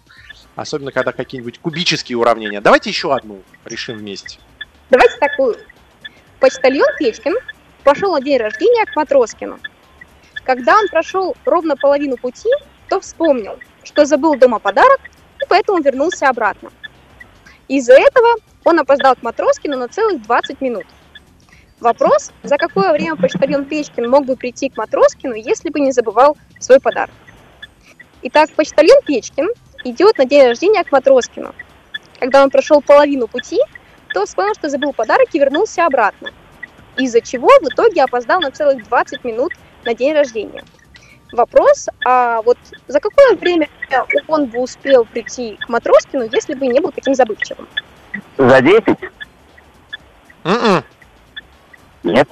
Особенно, 0.56 0.92
когда 0.92 1.12
какие-нибудь 1.12 1.60
кубические 1.60 2.18
уравнения. 2.18 2.62
Давайте 2.62 2.90
еще 2.90 3.14
одну 3.16 3.42
решим 3.66 3.98
вместе. 3.98 4.40
Давайте 4.90 5.18
такую. 5.18 5.58
Почтальон 6.40 6.88
Печкин 6.98 7.34
пошел 7.84 8.14
на 8.14 8.22
день 8.22 8.38
рождения 8.38 8.86
к 8.86 8.96
Матроскину. 8.96 9.60
Когда 10.44 10.78
он 10.78 10.88
прошел 10.90 11.36
ровно 11.46 11.76
половину 11.76 12.18
пути, 12.18 12.50
то 12.90 13.00
вспомнил, 13.00 13.58
что 13.84 14.06
забыл 14.06 14.36
дома 14.36 14.60
подарок, 14.60 15.00
и 15.42 15.46
поэтому 15.48 15.82
вернулся 15.82 16.30
обратно. 16.30 16.72
Из-за 17.68 17.94
этого 17.94 18.36
он 18.66 18.80
опоздал 18.80 19.16
к 19.16 19.24
Матроскину 19.24 19.78
на 19.78 19.88
целых 19.88 20.22
20 20.22 20.62
минут. 20.62 20.86
Вопрос, 21.80 22.32
за 22.44 22.58
какое 22.58 22.94
время 22.94 23.16
почтальон 23.16 23.66
Печкин 23.66 24.10
мог 24.10 24.26
бы 24.26 24.36
прийти 24.36 24.70
к 24.70 24.78
Матроскину, 24.78 25.34
если 25.34 25.70
бы 25.70 25.82
не 25.82 25.92
забывал 25.92 26.38
свой 26.60 26.80
подарок. 26.80 27.14
Итак, 28.22 28.50
почтальон 28.56 29.02
Печкин 29.06 29.50
идет 29.84 30.18
на 30.18 30.26
день 30.26 30.48
рождения 30.48 30.84
к 30.84 30.92
Матроскину. 30.92 31.54
Когда 32.20 32.42
он 32.42 32.50
прошел 32.50 32.82
половину 32.82 33.28
пути, 33.28 33.60
то 34.14 34.26
вспомнил, 34.26 34.54
что 34.54 34.70
забыл 34.70 34.94
подарок 34.94 35.28
и 35.34 35.40
вернулся 35.40 35.86
обратно. 35.86 36.32
Из-за 36.98 37.20
чего 37.20 37.50
в 37.60 37.64
итоге 37.64 38.04
опоздал 38.04 38.40
на 38.40 38.52
целых 38.52 38.88
20 38.88 39.24
минут 39.26 39.52
на 39.84 39.94
день 39.94 40.14
рождения. 40.14 40.64
Вопрос, 41.34 41.90
а 42.06 42.44
вот 42.44 42.58
за 42.88 43.00
какое 43.00 43.36
время 43.36 43.68
он 44.28 44.46
бы 44.46 44.60
успел 44.60 45.04
прийти 45.04 45.58
к 45.60 45.68
Матроскину, 45.68 46.30
если 46.32 46.54
бы 46.54 46.68
не 46.68 46.80
был 46.80 46.92
таким 46.92 47.16
забывчивым? 47.16 47.68
За 48.38 48.62
10? 48.62 48.84
Mm-mm. 50.44 50.84
Нет. 52.04 52.28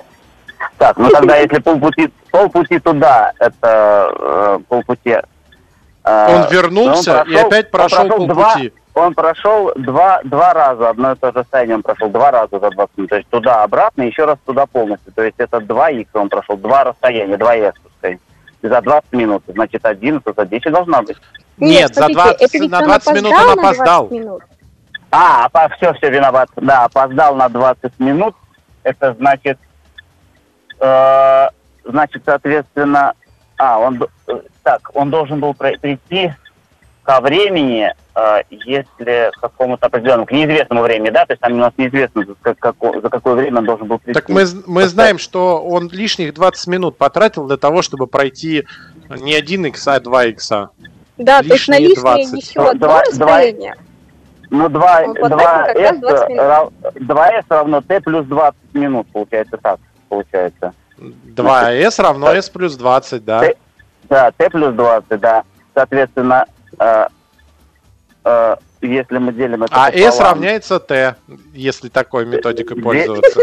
Так, 0.78 0.98
ну 0.98 1.10
тогда 1.10 1.38
если 1.38 1.60
полпути, 1.60 2.12
полпути 2.32 2.80
туда, 2.80 3.32
это 3.40 4.12
э, 4.20 4.60
полпути... 4.68 5.18
Э, 6.04 6.36
он 6.36 6.52
вернулся 6.52 7.20
он 7.20 7.26
прошел, 7.26 7.34
и 7.34 7.46
опять 7.46 7.72
прошел, 7.72 8.08
прошел 8.08 8.28
полпути. 8.28 8.70
Два, 8.94 9.04
он 9.04 9.14
прошел 9.14 9.72
два, 9.76 10.22
два 10.24 10.54
раза, 10.54 10.90
одно 10.90 11.14
и 11.14 11.16
то 11.16 11.28
же 11.32 11.40
расстояние 11.40 11.76
он 11.76 11.84
прошел 11.84 12.10
два 12.10 12.32
раза 12.32 12.60
за 12.60 12.70
20 12.70 12.98
минут. 12.98 13.10
То 13.10 13.16
есть 13.16 13.30
туда-обратно, 13.30 14.02
еще 14.04 14.26
раз 14.26 14.38
туда 14.46 14.66
полностью. 14.66 15.14
То 15.14 15.24
есть 15.24 15.36
это 15.38 15.60
2 15.60 15.86
х 15.86 16.06
он 16.14 16.30
прошел, 16.30 16.58
два 16.58 16.84
расстояния, 16.84 17.38
2 17.38 17.56
s, 17.56 17.74
за 18.62 18.82
20 18.82 19.14
минут. 19.14 19.44
Значит, 19.48 19.86
11 19.86 20.36
за 20.36 20.46
10 20.46 20.72
должна 20.72 21.02
быть. 21.02 21.18
Нет, 21.58 21.82
Нет 21.82 21.96
за 21.96 22.08
20, 22.10 22.70
на 22.70 22.82
20 22.82 23.16
минут 23.16 23.34
он 23.34 23.60
опоздал. 23.60 24.10
Минут. 24.10 24.44
А, 25.12 25.50
все, 25.76 25.94
все, 25.94 26.10
виноват. 26.10 26.50
Да, 26.56 26.86
опоздал 26.86 27.36
на 27.36 27.50
20 27.50 28.00
минут. 28.00 28.36
Это 28.84 29.14
значит, 29.20 29.60
э, 30.80 31.48
значит, 31.84 32.24
соответственно, 32.26 33.14
а, 33.58 33.80
он, 33.80 34.02
э, 34.28 34.40
так, 34.64 34.90
он 34.94 35.10
должен 35.10 35.40
был 35.40 35.54
прийти 35.54 36.34
ко 37.04 37.20
времени, 37.20 37.94
э, 38.16 38.42
если 38.50 39.32
к 39.32 39.42
какому-то 39.42 39.88
определенному, 39.88 40.26
к 40.26 40.32
неизвестному 40.32 40.82
времени, 40.82 41.10
да, 41.10 41.26
то 41.26 41.34
есть 41.34 41.42
там 41.42 41.54
у 41.54 41.58
нас 41.58 41.74
неизвестно, 41.78 42.26
за, 42.26 42.56
как, 42.56 42.76
за 42.82 43.10
какое 43.10 43.36
время 43.36 43.60
он 43.60 43.66
должен 43.66 43.88
был 43.88 44.00
прийти. 44.00 44.20
Так 44.20 44.30
мы, 44.30 44.46
мы 44.66 44.88
знаем, 44.88 45.18
что 45.18 45.62
он 45.62 45.90
лишних 45.90 46.34
20 46.34 46.68
минут 46.68 46.98
потратил 46.98 47.48
для 47.48 47.58
того, 47.58 47.82
чтобы 47.82 48.08
пройти 48.08 48.66
не 49.10 49.36
1 49.36 49.66
икса, 49.68 49.96
а 49.96 50.00
2 50.00 50.26
икса. 50.26 50.70
Да, 51.18 51.42
лишние 51.42 51.50
то 51.50 51.54
есть 51.54 51.68
на 51.68 51.80
лишние 51.80 52.28
20. 52.28 52.50
еще 52.50 52.70
одно 52.70 53.02
расстояние. 53.02 53.76
Ну, 54.52 54.68
2, 54.68 55.04
2S, 55.06 56.72
2S 56.96 57.46
равно 57.48 57.82
T 57.82 58.02
плюс 58.02 58.26
20 58.26 58.56
минут, 58.74 59.08
получается 59.14 59.58
так, 59.58 59.80
получается. 60.10 60.74
2S 61.00 62.02
равно 62.02 62.32
S 62.34 62.50
плюс 62.50 62.76
20, 62.76 63.24
да. 63.24 63.40
T, 63.40 63.56
да, 64.10 64.32
T 64.32 64.50
плюс 64.50 64.74
20, 64.74 65.20
да. 65.22 65.44
Соответственно, 65.74 66.46
э, 66.78 67.08
э, 68.26 68.56
если 68.82 69.18
мы 69.20 69.32
делим 69.32 69.64
это 69.64 69.74
А 69.74 69.90
пополам, 69.90 70.10
S 70.10 70.20
равняется 70.20 70.80
T, 70.82 71.16
если 71.54 71.88
такой 71.88 72.26
методикой 72.26 72.82
пользоваться. 72.82 73.40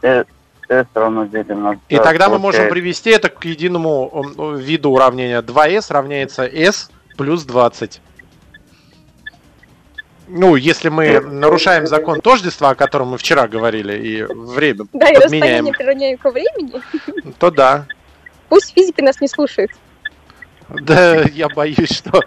S 0.00 0.86
равно 0.94 1.26
делим 1.26 1.62
на 1.62 1.78
И 1.90 1.98
тогда 1.98 2.30
мы 2.30 2.38
можем 2.38 2.70
привести 2.70 3.10
это 3.10 3.28
к 3.28 3.44
единому 3.44 4.54
виду 4.56 4.92
уравнения. 4.92 5.42
2S 5.42 5.92
равняется 5.92 6.46
S 6.46 6.90
плюс 7.18 7.44
20 7.44 8.00
ну, 10.28 10.56
если 10.56 10.88
мы 10.88 11.20
нарушаем 11.20 11.86
закон 11.86 12.20
тождества, 12.20 12.70
о 12.70 12.74
котором 12.74 13.08
мы 13.08 13.18
вчера 13.18 13.46
говорили, 13.46 13.94
и 13.94 14.22
время 14.22 14.84
да, 14.92 15.06
подменяем, 15.06 15.14
и 15.14 15.24
расстояние 15.24 15.72
приравняем 15.72 16.18
ко 16.18 16.30
времени, 16.30 16.82
то 17.38 17.50
да. 17.50 17.86
Пусть 18.48 18.72
физики 18.74 19.00
нас 19.00 19.20
не 19.20 19.28
слушают. 19.28 19.70
Да, 20.68 21.22
я 21.22 21.48
боюсь, 21.48 21.92
что 21.92 22.22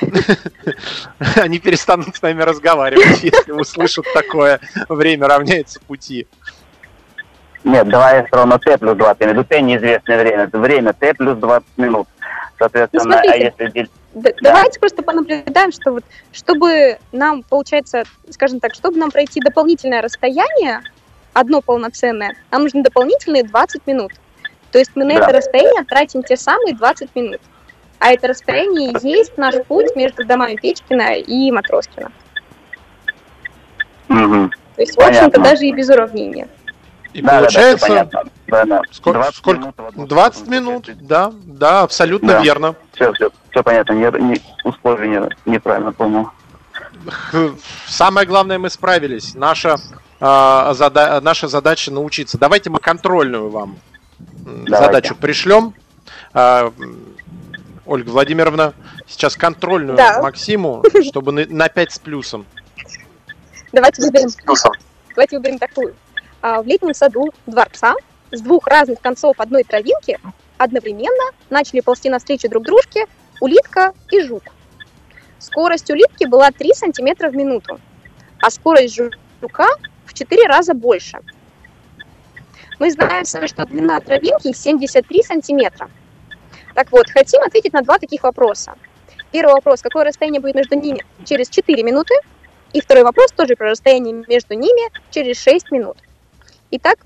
они 1.36 1.60
перестанут 1.60 2.16
с 2.16 2.22
нами 2.22 2.42
разговаривать, 2.42 3.22
если 3.22 3.52
услышат 3.52 4.04
такое. 4.12 4.60
Время 4.88 5.28
равняется 5.28 5.80
пути. 5.80 6.26
Нет, 7.62 7.88
давай 7.88 8.26
все 8.26 8.36
равно 8.36 8.58
Т 8.58 8.76
плюс 8.78 8.96
20 8.96 9.20
минут. 9.20 9.48
Т 9.48 9.60
неизвестное 9.60 10.20
время. 10.20 10.44
Это 10.44 10.58
время 10.58 10.92
Т 10.94 11.14
плюс 11.14 11.38
20 11.38 11.66
минут. 11.76 12.08
Соответственно, 12.60 13.04
ну, 13.04 13.10
смотрите, 13.12 13.54
а 13.58 13.62
если... 13.62 13.90
Да, 14.12 14.30
да. 14.30 14.36
Давайте 14.42 14.80
просто 14.80 15.02
понаблюдаем, 15.02 15.72
что 15.72 15.92
вот, 15.92 16.04
чтобы 16.30 16.98
нам, 17.10 17.42
получается, 17.42 18.02
скажем 18.28 18.60
так, 18.60 18.74
чтобы 18.74 18.98
нам 18.98 19.10
пройти 19.10 19.40
дополнительное 19.40 20.02
расстояние, 20.02 20.82
одно 21.32 21.62
полноценное, 21.62 22.34
нам 22.50 22.64
нужно 22.64 22.82
дополнительные 22.82 23.44
20 23.44 23.86
минут. 23.86 24.12
То 24.72 24.78
есть 24.78 24.90
мы 24.94 25.06
на 25.06 25.14
да. 25.14 25.24
это 25.24 25.38
расстояние 25.38 25.84
тратим 25.84 26.22
те 26.22 26.36
самые 26.36 26.74
20 26.74 27.16
минут. 27.16 27.40
А 27.98 28.12
это 28.12 28.28
расстояние 28.28 28.92
и 28.92 29.08
есть 29.08 29.38
наш 29.38 29.54
путь 29.64 29.96
между 29.96 30.26
домами 30.26 30.56
Печкина 30.56 31.14
и 31.14 31.50
Матроскина. 31.50 32.12
Угу. 34.10 34.50
То 34.76 34.82
есть, 34.82 34.96
в 34.96 35.00
общем-то, 35.00 35.40
даже 35.40 35.64
и 35.64 35.72
без 35.72 35.88
уравнения. 35.88 36.46
И 37.14 37.22
да, 37.22 37.38
получается, 37.38 37.88
да, 37.88 38.04
да, 38.04 38.24
да. 38.50 38.82
сколько, 38.90 39.18
20 39.18 39.36
сколько? 39.36 39.60
минут, 39.60 40.08
20 40.08 40.48
минут, 40.48 40.90
да, 41.00 41.32
да, 41.44 41.82
абсолютно 41.82 42.34
да. 42.34 42.42
верно. 42.42 42.74
Все, 42.92 43.12
все, 43.12 43.30
все 43.50 43.62
понятно, 43.62 43.92
не, 43.94 44.20
не, 44.20 44.40
условие 44.64 45.28
не, 45.44 45.52
неправильно 45.52 45.92
понял. 45.92 46.30
Самое 47.86 48.26
главное, 48.26 48.58
мы 48.58 48.70
справились. 48.70 49.34
Наша, 49.34 49.76
э, 50.20 50.72
зада 50.74 51.20
наша 51.20 51.48
задача 51.48 51.90
научиться. 51.90 52.38
Давайте 52.38 52.70
мы 52.70 52.78
контрольную 52.78 53.48
вам 53.50 53.78
Давайте. 54.18 54.76
задачу 54.76 55.14
пришлем. 55.14 55.74
Э, 56.34 56.70
Ольга 57.86 58.10
Владимировна, 58.10 58.74
сейчас 59.06 59.36
контрольную 59.36 59.96
да. 59.96 60.22
Максиму, 60.22 60.84
чтобы 61.08 61.32
на, 61.32 61.46
на 61.46 61.68
5 61.68 61.92
с 61.92 61.98
плюсом. 61.98 62.46
Давайте 63.72 64.02
выберем. 64.02 64.28
Давайте 65.14 65.36
выберем 65.38 65.58
такую. 65.58 65.94
А, 66.42 66.62
в 66.62 66.66
летнем 66.66 66.94
саду 66.94 67.30
дворца 67.46 67.94
с 68.32 68.40
двух 68.40 68.66
разных 68.66 69.00
концов 69.00 69.36
одной 69.38 69.64
травинки 69.64 70.18
одновременно 70.58 71.32
начали 71.48 71.80
ползти 71.80 72.10
навстречу 72.10 72.48
друг 72.48 72.64
дружке 72.64 73.06
улитка 73.40 73.94
и 74.10 74.20
жук. 74.20 74.44
Скорость 75.38 75.90
улитки 75.90 76.26
была 76.26 76.50
3 76.50 76.74
сантиметра 76.74 77.30
в 77.30 77.34
минуту, 77.34 77.80
а 78.40 78.50
скорость 78.50 79.00
жука 79.40 79.68
в 80.04 80.14
4 80.14 80.46
раза 80.46 80.74
больше. 80.74 81.18
Мы 82.78 82.90
знаем 82.90 83.24
что 83.24 83.64
длина 83.66 84.00
травинки 84.00 84.52
73 84.52 85.22
сантиметра. 85.22 85.90
Так 86.74 86.92
вот, 86.92 87.10
хотим 87.10 87.42
ответить 87.42 87.72
на 87.72 87.82
два 87.82 87.98
таких 87.98 88.22
вопроса. 88.22 88.74
Первый 89.32 89.54
вопрос, 89.54 89.82
какое 89.82 90.04
расстояние 90.04 90.40
будет 90.40 90.54
между 90.54 90.76
ними 90.76 91.04
через 91.24 91.48
4 91.48 91.82
минуты? 91.82 92.14
И 92.72 92.80
второй 92.80 93.04
вопрос 93.04 93.32
тоже 93.32 93.56
про 93.56 93.70
расстояние 93.70 94.24
между 94.28 94.54
ними 94.54 94.90
через 95.10 95.40
6 95.42 95.70
минут. 95.72 95.96
Итак. 96.70 96.98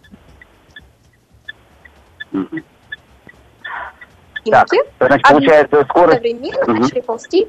Так, 4.51 4.69
значит, 4.99 5.23
получается 5.23 5.85
скорость... 5.85 6.19
Одновременно 6.19 6.63
угу. 6.63 6.83
начали 6.83 7.01
ползти. 7.01 7.49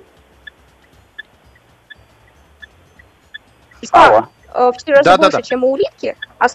А, 3.91 4.27
в 4.71 4.77
4 4.77 4.97
раза 4.97 5.03
да, 5.03 5.17
больше, 5.17 5.31
да, 5.31 5.37
да. 5.37 5.41
чем 5.43 5.63
у 5.63 5.71
улитки. 5.71 6.15
А... 6.39 6.47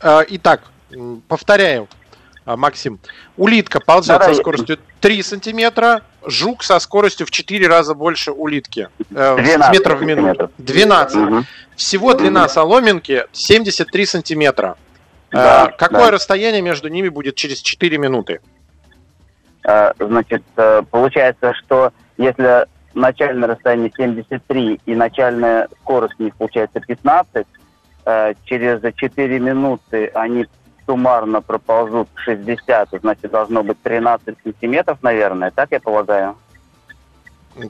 а 0.00 0.24
итак, 0.28 0.62
повторяю, 1.26 1.88
а, 2.44 2.56
Максим. 2.56 3.00
Улитка 3.36 3.80
ползет 3.80 4.20
да, 4.20 4.32
со 4.32 4.34
скоростью 4.34 4.78
3 5.00 5.22
сантиметра, 5.22 6.02
жук 6.24 6.62
со 6.62 6.78
скоростью 6.78 7.26
в 7.26 7.30
4 7.30 7.66
раза 7.66 7.94
больше 7.94 8.30
улитки. 8.30 8.88
Э, 9.10 9.36
сантиметров 9.36 9.98
в 9.98 10.04
минуту. 10.04 10.50
12. 10.58 11.16
Угу. 11.16 11.44
Всего 11.76 12.14
длина 12.14 12.48
соломинки 12.48 13.26
73 13.32 14.06
сантиметра. 14.06 14.76
Э, 15.30 15.34
да, 15.36 15.74
Какое 15.76 16.06
да. 16.06 16.10
расстояние 16.12 16.62
между 16.62 16.88
ними 16.88 17.08
будет 17.08 17.34
через 17.34 17.60
4 17.60 17.98
минуты? 17.98 18.40
Э, 19.64 19.92
значит, 19.98 20.42
э, 20.56 20.82
получается, 20.90 21.52
что 21.54 21.92
если 22.16 22.66
начальное 22.94 23.48
расстояние 23.48 23.92
73 23.96 24.80
и 24.86 24.94
начальная 24.94 25.68
скорость 25.82 26.14
у 26.18 26.24
них 26.24 26.34
получается 26.36 26.80
15, 26.80 27.46
через 28.46 28.80
4 28.96 29.38
минуты 29.38 30.10
они 30.14 30.46
суммарно 30.86 31.42
проползут 31.42 32.08
60, 32.16 32.88
значит, 33.02 33.30
должно 33.30 33.62
быть 33.62 33.80
13 33.82 34.34
сантиметров, 34.42 34.98
наверное, 35.02 35.50
так 35.50 35.70
я 35.70 35.80
полагаю? 35.80 36.34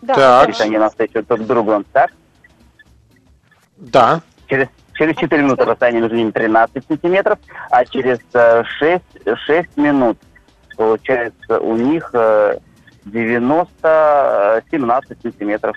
Да. 0.03 0.15
Так. 0.15 0.49
Если 0.49 0.63
они 0.65 0.79
навстречу 0.79 1.23
друг 1.25 1.41
другу, 1.47 1.85
так? 1.93 2.13
Да. 3.77 4.21
Через, 4.47 4.69
через 4.99 5.17
4 5.17 5.43
минуты 5.43 5.65
расстояние 5.65 6.03
между 6.03 6.17
ними 6.17 6.31
13 6.31 6.85
сантиметров, 6.87 7.39
а 7.71 7.85
через 7.85 8.19
6, 8.33 9.03
э, 9.25 9.37
6 9.37 9.77
минут, 9.77 10.19
получается, 10.77 11.61
у 11.61 11.77
них 11.77 12.11
90, 13.05 13.79
э, 13.83 14.61
17 14.71 15.23
сантиметров. 15.23 15.77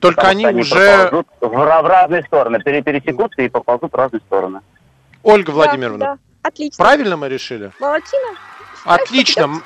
Только 0.00 0.22
они, 0.28 0.44
они 0.44 0.62
уже... 0.62 1.10
В, 1.40 1.46
в 1.48 1.86
разные 1.86 2.22
стороны, 2.24 2.60
пересекутся 2.60 3.42
и 3.42 3.48
поползут 3.48 3.92
в 3.92 3.96
разные 3.96 4.20
стороны. 4.20 4.60
Ольга 5.22 5.50
Владимировна, 5.50 5.98
да, 5.98 6.14
да. 6.14 6.18
Отлично. 6.42 6.84
Правильно 6.84 7.16
мы 7.16 7.28
решили? 7.28 7.72
Молодчина. 7.80 8.36
Отлично. 8.84 9.60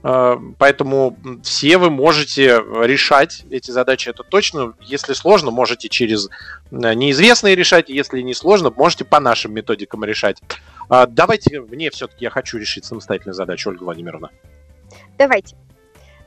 Э, 0.04 0.36
поэтому 0.58 1.18
все 1.44 1.78
вы 1.78 1.90
можете 1.90 2.64
решать 2.84 3.44
эти 3.50 3.72
задачи, 3.72 4.10
это 4.10 4.24
точно. 4.24 4.74
Если 4.82 5.14
сложно, 5.14 5.52
можете 5.52 5.90
через 5.90 6.30
неизвестные 6.72 7.56
решать. 7.56 7.90
Если 7.90 8.22
не 8.22 8.34
сложно, 8.34 8.72
можете 8.76 9.06
по 9.06 9.20
нашим 9.20 9.54
методикам 9.54 10.04
решать. 10.04 10.42
А, 10.92 11.08
давайте, 11.08 11.62
мне 11.62 11.90
все-таки 11.90 12.26
я 12.26 12.30
хочу 12.30 12.58
решить 12.58 12.84
самостоятельную 12.84 13.34
задачу, 13.34 13.70
Ольга 13.70 13.86
Владимировна. 13.86 14.30
Давайте. 15.18 15.56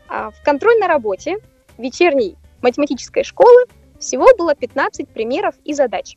А, 0.08 0.30
в 0.30 0.42
контрольной 0.42 0.86
работе 0.86 1.36
вечерней 1.76 2.38
математической 2.62 3.24
школы 3.24 3.66
всего 4.00 4.26
было 4.38 4.54
15 4.54 5.06
примеров 5.10 5.54
и 5.64 5.74
задач. 5.74 6.16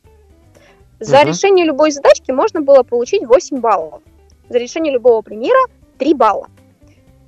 За 0.98 1.18
угу. 1.18 1.28
решение 1.28 1.66
любой 1.66 1.90
задачки 1.90 2.30
можно 2.30 2.62
было 2.62 2.84
получить 2.84 3.26
8 3.26 3.60
баллов. 3.60 4.00
За 4.48 4.56
решение 4.56 4.94
любого 4.94 5.20
примера 5.20 5.60
3 5.98 6.14
балла. 6.14 6.48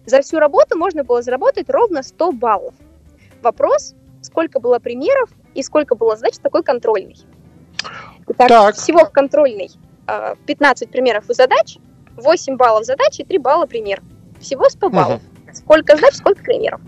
За 0.07 0.23
всю 0.23 0.39
работу 0.39 0.79
можно 0.79 1.05
было 1.05 1.21
заработать 1.21 1.69
ровно 1.69 2.03
100 2.03 2.33
баллов. 2.33 2.73
Вопрос, 3.43 3.95
сколько 4.23 4.59
было 4.59 4.79
примеров 4.79 5.29
и 5.53 5.63
сколько 5.63 5.97
было 5.97 6.17
задач 6.17 6.39
такой 6.39 6.63
контрольный. 6.63 7.17
Итак, 8.27 8.49
так. 8.49 8.75
всего 8.75 9.05
в 9.05 9.11
контрольной 9.11 9.71
15 10.47 10.89
а, 10.89 10.91
примеров 10.91 11.29
и 11.31 11.35
задач, 11.35 11.77
8 12.17 12.57
баллов 12.57 12.85
задачи 12.85 13.23
и 13.23 13.25
3 13.25 13.39
балла 13.39 13.67
пример. 13.67 14.03
Всего 14.41 14.69
100 14.69 14.91
баллов. 14.91 15.21
Угу. 15.23 15.55
Сколько 15.55 15.97
задач, 15.97 16.15
сколько 16.15 16.43
примеров. 16.43 16.81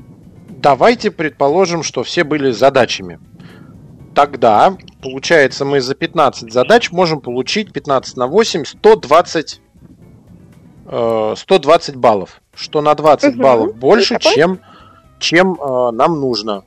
Давайте 0.48 1.10
предположим, 1.10 1.82
что 1.82 2.02
все 2.02 2.24
были 2.24 2.52
задачами. 2.52 3.18
Тогда, 4.14 4.76
получается, 5.02 5.64
мы 5.64 5.80
за 5.80 5.94
15 5.94 6.52
задач 6.52 6.92
можем 6.92 7.20
получить 7.20 7.72
15 7.72 8.16
на 8.16 8.26
8, 8.26 8.64
120, 8.64 9.60
э, 10.86 11.34
120 11.36 11.96
баллов 11.96 12.42
что 12.54 12.80
на 12.80 12.94
20 12.94 13.34
угу. 13.34 13.42
баллов 13.42 13.76
больше, 13.76 14.18
чем, 14.18 14.60
чем 15.18 15.54
э, 15.54 15.90
нам 15.92 16.20
нужно. 16.20 16.64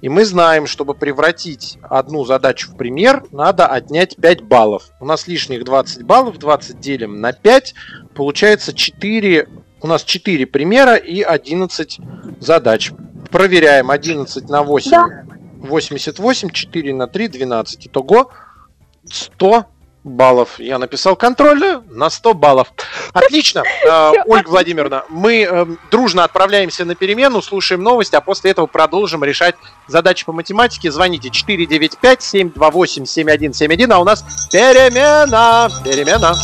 И 0.00 0.08
мы 0.08 0.24
знаем, 0.24 0.66
чтобы 0.66 0.94
превратить 0.94 1.78
одну 1.82 2.24
задачу 2.24 2.70
в 2.70 2.76
пример, 2.76 3.24
надо 3.32 3.66
отнять 3.66 4.16
5 4.16 4.42
баллов. 4.42 4.84
У 4.98 5.04
нас 5.04 5.26
лишних 5.26 5.64
20 5.64 6.04
баллов, 6.04 6.38
20 6.38 6.80
делим 6.80 7.20
на 7.20 7.32
5, 7.32 7.74
получается 8.14 8.72
4, 8.72 9.48
у 9.82 9.86
нас 9.86 10.02
4 10.04 10.46
примера 10.46 10.94
и 10.96 11.20
11 11.20 12.00
задач. 12.40 12.92
Проверяем 13.30 13.90
11 13.90 14.48
на 14.48 14.62
8, 14.62 14.90
да. 14.90 15.24
88, 15.58 16.50
4 16.50 16.94
на 16.94 17.06
3, 17.06 17.28
12. 17.28 17.86
Итого 17.86 18.30
100 19.04 19.66
баллов. 20.02 20.58
Я 20.58 20.78
написал 20.78 21.16
контрольную 21.16 21.84
на 21.88 22.08
100 22.10 22.34
баллов. 22.34 22.72
Отлично. 23.12 23.64
Э, 23.82 24.12
Ольга 24.26 24.48
Владимировна, 24.48 25.04
мы 25.08 25.42
э, 25.42 25.64
дружно 25.90 26.22
отправляемся 26.24 26.84
на 26.84 26.94
перемену, 26.94 27.40
слушаем 27.42 27.82
новости, 27.82 28.14
а 28.14 28.20
после 28.20 28.50
этого 28.50 28.66
продолжим 28.66 29.24
решать 29.24 29.54
задачи 29.86 30.26
по 30.26 30.32
математике. 30.32 30.92
Звоните 30.92 31.30
495-728-7171, 31.30 33.92
а 33.92 33.98
у 33.98 34.04
нас 34.04 34.22
перемена. 34.50 35.70
Перемена. 35.82 36.34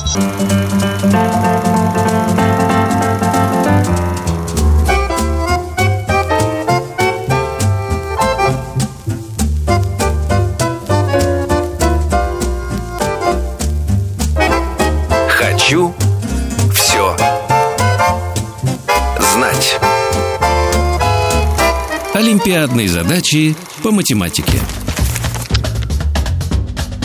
Олимпиадные 22.46 22.86
задачи 22.86 23.56
по 23.82 23.90
математике. 23.90 24.60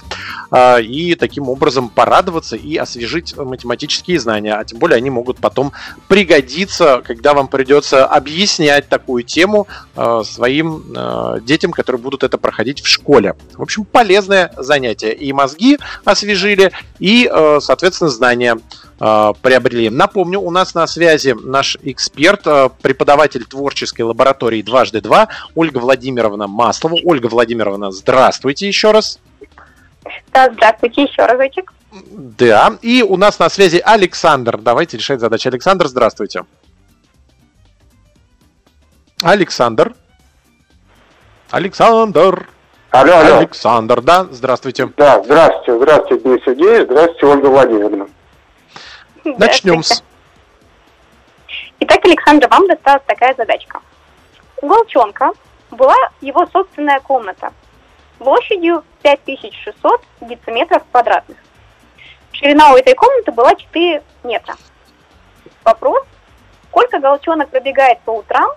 и 0.82 1.16
таким 1.18 1.48
образом 1.48 1.88
порадоваться 1.88 2.56
и 2.56 2.76
освежить 2.76 3.36
математические 3.36 4.18
знания. 4.18 4.54
А 4.54 4.64
тем 4.64 4.78
более 4.78 4.96
они 4.96 5.10
могут 5.10 5.38
потом 5.38 5.72
пригодиться, 6.08 7.02
когда 7.04 7.34
вам 7.34 7.48
придется 7.48 8.06
объяснять 8.06 8.88
такую 8.88 9.22
тему 9.22 9.66
э, 9.96 10.22
своим 10.24 10.84
э, 10.94 11.38
детям, 11.42 11.72
которые 11.72 12.00
будут 12.00 12.22
это 12.22 12.38
проходить 12.38 12.82
в 12.82 12.88
школе. 12.88 13.34
В 13.54 13.62
общем, 13.62 13.84
полезное 13.84 14.52
занятие. 14.56 15.12
И 15.12 15.32
мозги 15.32 15.78
освежили, 16.04 16.72
и, 16.98 17.30
соответственно, 17.60 18.10
знания 18.10 18.58
приобрели. 18.98 19.90
Напомню, 19.90 20.40
у 20.40 20.50
нас 20.50 20.74
на 20.74 20.86
связи 20.86 21.34
наш 21.42 21.76
эксперт, 21.82 22.44
преподаватель 22.82 23.44
творческой 23.44 24.02
лаборатории 24.02 24.62
«Дважды 24.62 25.00
два» 25.00 25.28
Ольга 25.56 25.78
Владимировна 25.78 26.46
Маслова. 26.46 26.98
Ольга 27.04 27.26
Владимировна, 27.26 27.90
здравствуйте 27.90 28.68
еще 28.68 28.92
раз. 28.92 29.18
Да, 30.32 30.50
здравствуйте 30.52 31.02
еще 31.02 31.24
разочек. 31.26 31.72
Да, 31.92 32.72
и 32.80 33.02
у 33.02 33.16
нас 33.16 33.38
на 33.38 33.48
связи 33.48 33.82
Александр. 33.84 34.58
Давайте 34.58 34.96
решать 34.96 35.20
задачу. 35.20 35.48
Александр, 35.48 35.86
здравствуйте. 35.88 36.44
Александр. 39.22 39.94
Александр. 41.50 42.48
Алло, 42.90 43.16
алло. 43.16 43.38
Александр, 43.38 44.02
да, 44.02 44.26
здравствуйте. 44.30 44.92
Да, 44.96 45.22
здравствуйте, 45.22 45.76
здравствуйте, 45.78 46.24
Денис 46.24 46.44
Сергеевич, 46.44 46.84
здравствуйте, 46.84 47.26
Ольга 47.26 47.46
Владимировна. 47.46 48.06
Начнем 49.24 49.82
с... 49.82 50.02
Итак, 51.80 52.04
Александр, 52.04 52.48
вам 52.48 52.68
досталась 52.68 53.02
такая 53.06 53.34
задачка. 53.34 53.80
У 54.60 54.68
Волчонка 54.68 55.30
была 55.70 55.96
его 56.20 56.46
собственная 56.52 57.00
комната 57.00 57.52
площадью 58.18 58.84
5600 59.02 60.02
дециметров 60.20 60.82
квадратных. 60.90 61.38
Ширина 62.32 62.72
у 62.72 62.76
этой 62.76 62.94
комнаты 62.94 63.32
была 63.32 63.54
4 63.54 64.02
метра. 64.24 64.56
Вопрос, 65.64 66.04
сколько 66.68 66.98
Голчонок 66.98 67.50
пробегает 67.50 68.00
по 68.00 68.10
утрам 68.10 68.50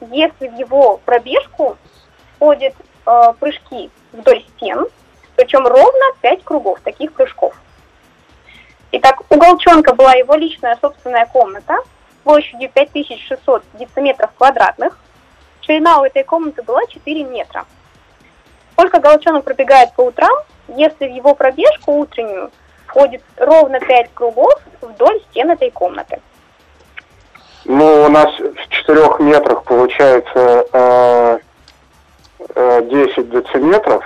если 0.00 0.48
в 0.48 0.58
его 0.58 0.98
пробежку 1.04 1.76
входят 2.36 2.74
э, 3.06 3.32
прыжки 3.38 3.90
вдоль 4.12 4.44
стен, 4.56 4.86
причем 5.36 5.66
ровно 5.66 6.04
5 6.22 6.44
кругов 6.44 6.80
таких 6.80 7.12
прыжков. 7.12 7.54
Итак, 8.92 9.22
у 9.30 9.36
Голчонка 9.36 9.94
была 9.94 10.14
его 10.14 10.34
личная 10.34 10.76
собственная 10.80 11.26
комната 11.26 11.76
площадью 12.24 12.70
5600 12.70 13.62
дециметров 13.74 14.30
квадратных. 14.36 14.98
Ширина 15.60 16.00
у 16.00 16.04
этой 16.04 16.24
комнаты 16.24 16.62
была 16.62 16.84
4 16.86 17.24
метра. 17.24 17.66
Сколько 18.72 19.00
Голчонок 19.00 19.44
пробегает 19.44 19.92
по 19.94 20.02
утрам, 20.02 20.32
если 20.68 21.06
в 21.06 21.12
его 21.12 21.34
пробежку 21.34 21.92
утреннюю 21.92 22.50
входит 22.86 23.22
ровно 23.36 23.78
5 23.80 24.10
кругов 24.14 24.52
вдоль 24.80 25.20
стен 25.30 25.50
этой 25.50 25.70
комнаты? 25.70 26.20
Ну, 27.64 28.04
у 28.06 28.08
нас 28.08 28.28
в 28.38 28.68
четырех 28.70 29.20
метрах 29.20 29.64
получается 29.64 30.64
э, 30.72 31.38
э, 32.54 32.82
10 32.82 33.30
дециметров. 33.30 34.04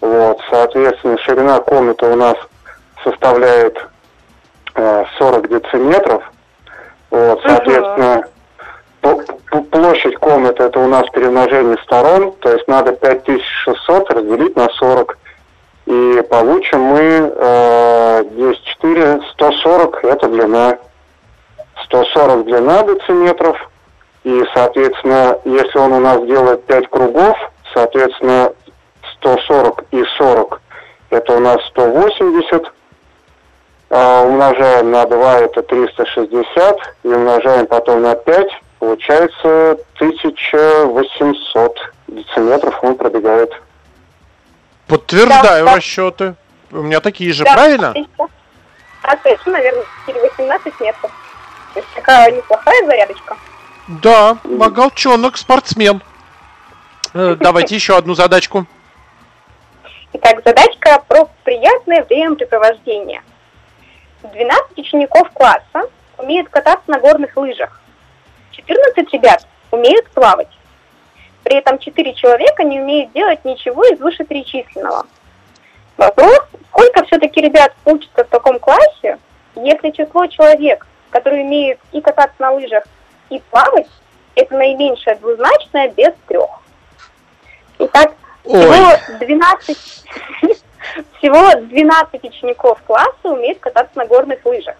Вот, 0.00 0.38
соответственно, 0.50 1.16
ширина 1.18 1.60
комнаты 1.60 2.06
у 2.06 2.14
нас 2.14 2.36
составляет 3.02 3.76
э, 4.74 5.04
40 5.18 5.48
дециметров. 5.48 6.22
Вот, 7.10 7.40
соответственно, 7.42 8.28
площадь 9.62 10.16
комнаты 10.16 10.64
это 10.64 10.80
у 10.80 10.86
нас 10.86 11.08
перемножение 11.10 11.76
сторон, 11.84 12.32
то 12.40 12.52
есть 12.52 12.66
надо 12.66 12.92
5600 12.92 14.10
разделить 14.10 14.56
на 14.56 14.68
40. 14.68 15.18
И 15.86 16.22
получим 16.30 16.80
мы 16.80 17.32
э, 17.34 18.24
10, 18.30 18.64
4, 18.64 19.20
140, 19.32 20.04
это 20.04 20.28
длина. 20.28 20.78
140 21.84 22.44
длина 22.46 22.82
дециметров, 22.84 23.70
и, 24.24 24.42
соответственно, 24.54 25.38
если 25.44 25.78
он 25.78 25.92
у 25.92 26.00
нас 26.00 26.24
делает 26.24 26.64
5 26.64 26.88
кругов, 26.88 27.36
соответственно, 27.74 28.52
140 29.20 29.84
и 29.90 30.02
40 30.18 30.60
это 31.14 31.36
у 31.36 31.40
нас 31.40 31.64
180, 31.68 32.72
а 33.90 34.22
умножаем 34.22 34.90
на 34.90 35.06
2 35.06 35.40
это 35.40 35.62
360, 35.62 36.78
и 37.04 37.08
умножаем 37.08 37.66
потом 37.66 38.02
на 38.02 38.14
5, 38.14 38.48
получается 38.84 39.78
1800 39.96 41.92
дециметров 42.08 42.78
он 42.82 42.96
пробегает. 42.96 43.50
Подтверждаю 44.86 45.64
да, 45.64 45.76
расчеты. 45.76 46.34
У 46.70 46.82
меня 46.82 47.00
такие 47.00 47.32
же, 47.32 47.44
да, 47.44 47.54
правильно? 47.54 47.94
А 49.02 49.16
точно, 49.16 49.52
наверное, 49.52 49.84
18 50.06 50.80
метров. 50.80 51.10
То 51.72 51.80
есть 51.80 51.88
такая 51.94 52.30
неплохая 52.30 52.84
зарядочка. 52.86 53.36
Да, 53.88 54.36
Магалчонок, 54.44 55.36
спортсмен. 55.38 56.02
Э, 57.14 57.36
давайте 57.40 57.74
еще 57.74 57.96
одну 57.96 58.14
задачку. 58.14 58.66
Итак, 60.12 60.42
задачка 60.44 61.02
про 61.08 61.28
приятное 61.44 62.04
времяпрепровождение. 62.04 63.22
12 64.22 64.78
учеников 64.78 65.30
класса 65.32 65.88
умеют 66.18 66.48
кататься 66.50 66.90
на 66.90 66.98
горных 66.98 67.36
лыжах. 67.36 67.80
14 68.66 69.12
ребят 69.12 69.46
умеют 69.70 70.08
плавать. 70.10 70.48
При 71.42 71.56
этом 71.56 71.78
4 71.78 72.14
человека 72.14 72.64
не 72.64 72.80
умеют 72.80 73.12
делать 73.12 73.44
ничего 73.44 73.84
из 73.84 74.00
вышеперечисленного. 74.00 75.06
Вопрос, 75.96 76.40
сколько 76.70 77.04
все-таки 77.04 77.40
ребят 77.40 77.72
учатся 77.84 78.24
в 78.24 78.28
таком 78.28 78.58
классе, 78.58 79.18
если 79.54 79.90
число 79.90 80.26
человек, 80.26 80.86
которые 81.10 81.44
умеют 81.44 81.78
и 81.92 82.00
кататься 82.00 82.36
на 82.40 82.52
лыжах, 82.52 82.84
и 83.30 83.40
плавать, 83.50 83.88
это 84.34 84.56
наименьшее 84.56 85.16
двузначное 85.16 85.90
без 85.90 86.12
трех. 86.26 86.50
Итак, 87.78 88.14
всего 88.44 89.16
12, 89.20 89.78
всего 91.18 91.54
12 91.60 92.24
учеников 92.24 92.82
класса 92.82 93.28
умеют 93.28 93.60
кататься 93.60 93.96
на 93.96 94.06
горных 94.06 94.44
лыжах. 94.44 94.76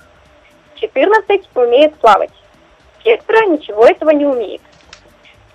14 0.76 1.48
умеют 1.54 1.94
плавать. 1.96 2.32
Четверо 3.04 3.46
ничего 3.46 3.86
этого 3.86 4.10
не 4.10 4.24
умеет. 4.24 4.62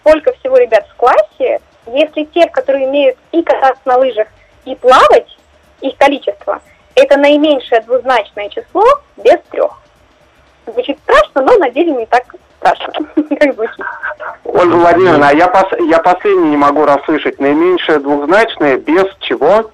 Сколько 0.02 0.32
всего 0.34 0.58
ребят 0.58 0.88
в 0.88 0.96
классе, 0.96 1.60
если 1.88 2.24
те, 2.26 2.48
которые 2.48 2.88
умеют 2.88 3.18
и 3.32 3.42
кататься 3.42 3.82
на 3.86 3.98
лыжах, 3.98 4.28
и 4.66 4.76
плавать, 4.76 5.38
их 5.82 5.98
количество, 5.98 6.62
это 6.96 7.18
наименьшее 7.18 7.82
двузначное 7.82 8.50
число 8.50 8.86
без 9.18 9.40
трех. 9.50 9.72
Звучит 10.68 11.00
страшно, 11.00 11.42
но 11.42 11.58
на 11.58 11.70
деле 11.72 11.92
не 11.92 12.06
так 12.06 12.36
спрашиваю, 12.58 13.10
как 13.40 13.56
звучит. 13.56 13.86
Ольга 14.44 14.76
Владимировна, 14.76 15.30
а 15.30 15.34
я, 15.34 15.48
пос, 15.48 15.68
я 15.80 16.00
последний 16.00 16.50
не 16.50 16.58
могу 16.58 16.86
расслышать. 16.86 17.40
Наименьшее 17.40 18.00
двузначное 18.00 18.78
без 18.78 19.08
чего? 19.20 19.72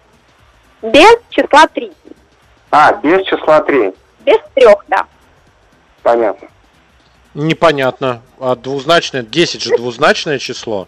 Без 0.82 1.18
числа 1.30 1.68
3. 1.74 1.92
А, 2.72 2.94
без 2.94 3.26
числа 3.26 3.62
3. 3.62 3.94
Без 4.22 4.40
трех, 4.54 4.84
да. 4.88 5.06
Понятно. 6.04 6.48
Непонятно. 7.36 8.22
А 8.40 8.56
двузначное, 8.56 9.22
10 9.22 9.62
же 9.62 9.76
двузначное 9.76 10.40
число. 10.40 10.88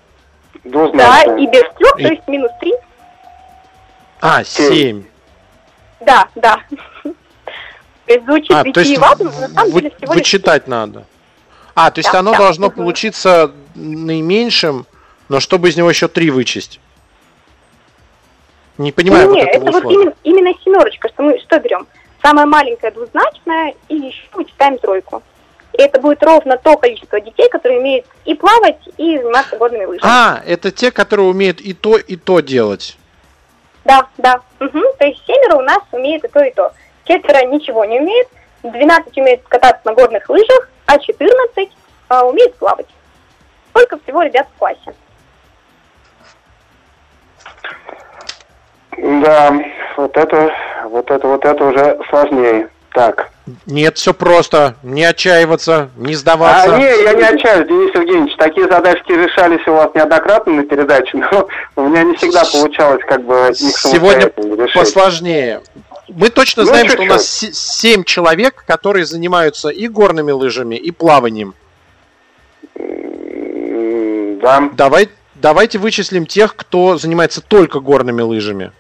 Двузначное. 0.64 1.26
Да, 1.26 1.36
и 1.38 1.46
без 1.48 1.64
трех, 1.78 1.92
то 1.94 2.00
есть 2.14 2.28
минус 2.28 2.52
3. 2.62 2.74
А, 4.22 4.44
Семь. 4.44 4.74
7. 4.74 5.04
Да, 6.06 6.28
да. 6.36 6.62
То 7.04 8.14
есть 8.14 8.26
звучит 8.26 8.52
А, 8.52 8.64
то 8.64 8.80
есть 8.80 8.92
витиевато, 8.92 9.24
но 9.26 9.32
на 9.32 9.48
самом 9.50 9.72
вы- 9.72 9.82
деле 9.82 9.94
всего 9.98 10.14
лишь 10.14 10.20
вычитать 10.24 10.68
надо. 10.68 11.06
А, 11.76 11.92
то 11.92 12.00
есть 12.00 12.12
Да, 12.12 12.20
оно 12.20 12.32
да. 12.32 12.38
должно 12.38 12.68
Мгм. 12.68 12.76
получиться 12.78 13.52
наименьшим, 13.76 14.86
но 15.28 15.40
чтобы 15.42 15.68
из 15.70 15.76
него 15.76 15.90
еще 15.90 16.08
3 16.08 16.30
вычесть. 16.32 16.80
Не 18.78 18.92
понимаю 18.94 19.24
не, 19.24 19.28
вот 19.28 19.36
не, 19.36 19.42
этого 19.42 19.64
это 19.64 19.72
вот 19.72 19.76
условия. 19.76 19.96
именно, 19.96 20.14
именно 20.24 20.54
семерочка, 20.64 21.10
что 21.10 21.24
мы 21.24 21.40
что 21.40 21.60
берем? 21.60 21.86
Самая 22.22 22.46
маленькая 22.46 22.92
двузначная, 22.92 23.76
и 23.90 23.96
еще 23.96 24.24
вычитаем 24.34 24.78
тройку. 24.78 25.22
И 25.78 25.82
это 25.82 26.02
будет 26.02 26.24
ровно 26.24 26.58
то 26.58 26.76
количество 26.76 27.22
детей, 27.22 27.48
которые 27.50 27.80
умеют 27.80 28.06
и 28.26 28.34
плавать, 28.34 28.80
и 28.98 29.18
заниматься 29.20 29.58
горными 29.58 29.86
лыжами. 29.86 30.12
А, 30.12 30.42
это 30.46 30.72
те, 30.72 30.92
которые 30.92 31.28
умеют 31.28 31.62
и 31.62 31.74
то, 31.74 31.98
и 31.98 32.16
то 32.16 32.40
делать. 32.40 32.98
Да, 33.86 34.08
да. 34.18 34.42
Мгм. 34.60 34.84
То 34.98 35.06
есть 35.06 35.24
семеро 35.26 35.58
у 35.58 35.62
нас 35.62 35.80
умеет 35.92 36.24
и 36.26 36.28
то, 36.28 36.44
и 36.44 36.52
то. 36.52 36.74
Четверо 37.06 37.46
ничего 37.46 37.86
не 37.86 38.00
умеет, 38.00 38.28
12 38.64 39.18
умеет 39.18 39.44
кататься 39.48 39.82
на 39.86 39.94
горных 39.94 40.28
лыжах, 40.28 40.70
а 40.88 40.98
14 40.98 41.70
а, 42.10 42.26
умеет 42.26 42.56
плавать. 42.56 42.88
Сколько 43.70 44.00
всего 44.00 44.24
ребят 44.24 44.48
в 44.56 44.58
классе? 44.58 44.94
Да, 48.98 49.54
вот 49.96 50.18
это, 50.18 50.52
вот 50.86 51.12
это, 51.12 51.28
вот 51.28 51.46
это 51.46 51.64
уже 51.64 52.00
сложнее. 52.10 52.70
Так. 52.94 53.32
Нет, 53.66 53.98
все 53.98 54.14
просто. 54.14 54.76
Не 54.84 55.04
отчаиваться, 55.06 55.90
не 55.96 56.16
сдаваться. 56.16 56.76
А, 56.76 56.78
не, 56.78 56.84
я 57.04 57.14
не 57.14 57.24
отчаюсь, 57.24 57.68
Денис 57.68 57.94
Евгеньевич. 57.96 58.36
Такие 58.38 58.68
задачки 58.68 59.12
решались 59.12 59.66
у 59.68 59.72
вас 59.74 59.90
неоднократно 59.96 60.54
на 60.54 60.64
передаче, 60.66 61.18
но 61.32 61.48
у 61.76 61.88
меня 61.88 62.04
не 62.04 62.16
всегда 62.16 62.44
получалось 62.44 63.02
как 63.08 63.24
бы 63.26 63.34
их 63.50 63.78
Сегодня 63.78 64.32
решить. 64.36 64.74
посложнее. 64.74 65.62
Мы 66.10 66.30
точно 66.30 66.64
Ну, 66.64 66.70
знаем, 66.70 66.88
что 66.88 66.98
у 66.98 67.00
чуть-чуть. 67.02 67.12
нас 67.14 67.28
се- 67.30 67.54
семь 67.54 68.04
человек, 68.04 68.64
которые 68.68 69.06
занимаются 69.06 69.70
и 69.70 69.88
горными 69.88 70.32
лыжами, 70.32 70.76
и 70.76 70.92
плаванием. 70.92 71.54
Да. 74.42 74.70
Давай, 74.74 75.10
давайте 75.36 75.78
вычислим 75.80 76.26
тех, 76.26 76.56
кто 76.56 76.98
занимается 76.98 77.42
только 77.42 77.80
горными 77.80 78.22
лыжами. 78.22 78.72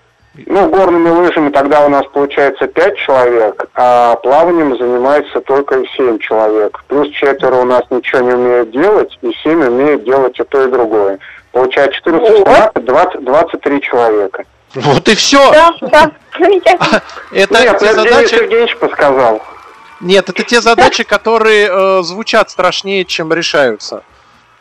Ну, 0.46 0.70
горными 0.70 1.10
лыжами 1.10 1.50
тогда 1.50 1.86
у 1.86 1.90
нас 1.90 2.06
получается 2.14 2.68
5 2.68 2.98
человек, 2.98 3.66
а 3.74 4.16
плаванием 4.18 4.78
занимается 4.78 5.42
только 5.42 5.84
7 5.96 6.20
человек. 6.20 6.84
Плюс 6.88 7.10
четверо 7.10 7.56
у 7.56 7.66
нас 7.66 7.84
ничего 7.90 8.22
не 8.22 8.34
умеют 8.34 8.72
делать, 8.72 9.18
и 9.22 9.32
7 9.44 9.64
умеют 9.64 10.04
делать 10.04 10.40
и 10.40 10.44
то, 10.44 10.64
и 10.64 10.72
другое. 10.72 11.18
Получается 11.52 11.98
14, 11.98 12.44
15, 12.44 12.86
20, 12.86 13.24
23 13.24 13.82
человека. 13.82 14.44
Вот 14.76 15.08
и 15.08 15.16
все. 15.16 15.52
Да, 15.52 15.74
да, 15.82 16.12
замечательно. 16.38 17.02
Это 17.32 17.62
Нет, 17.62 17.80
те 17.80 17.86
это 17.86 18.04
Денис 18.04 18.12
задачи. 18.12 18.36
Евгеньевич 18.36 18.78
подсказал. 18.78 19.42
Нет, 20.02 20.30
это 20.30 20.44
те 20.44 20.62
задачи, 20.62 21.04
которые 21.04 21.70
э, 21.72 22.04
звучат 22.04 22.52
страшнее, 22.52 23.06
чем 23.06 23.34
решаются. 23.34 24.04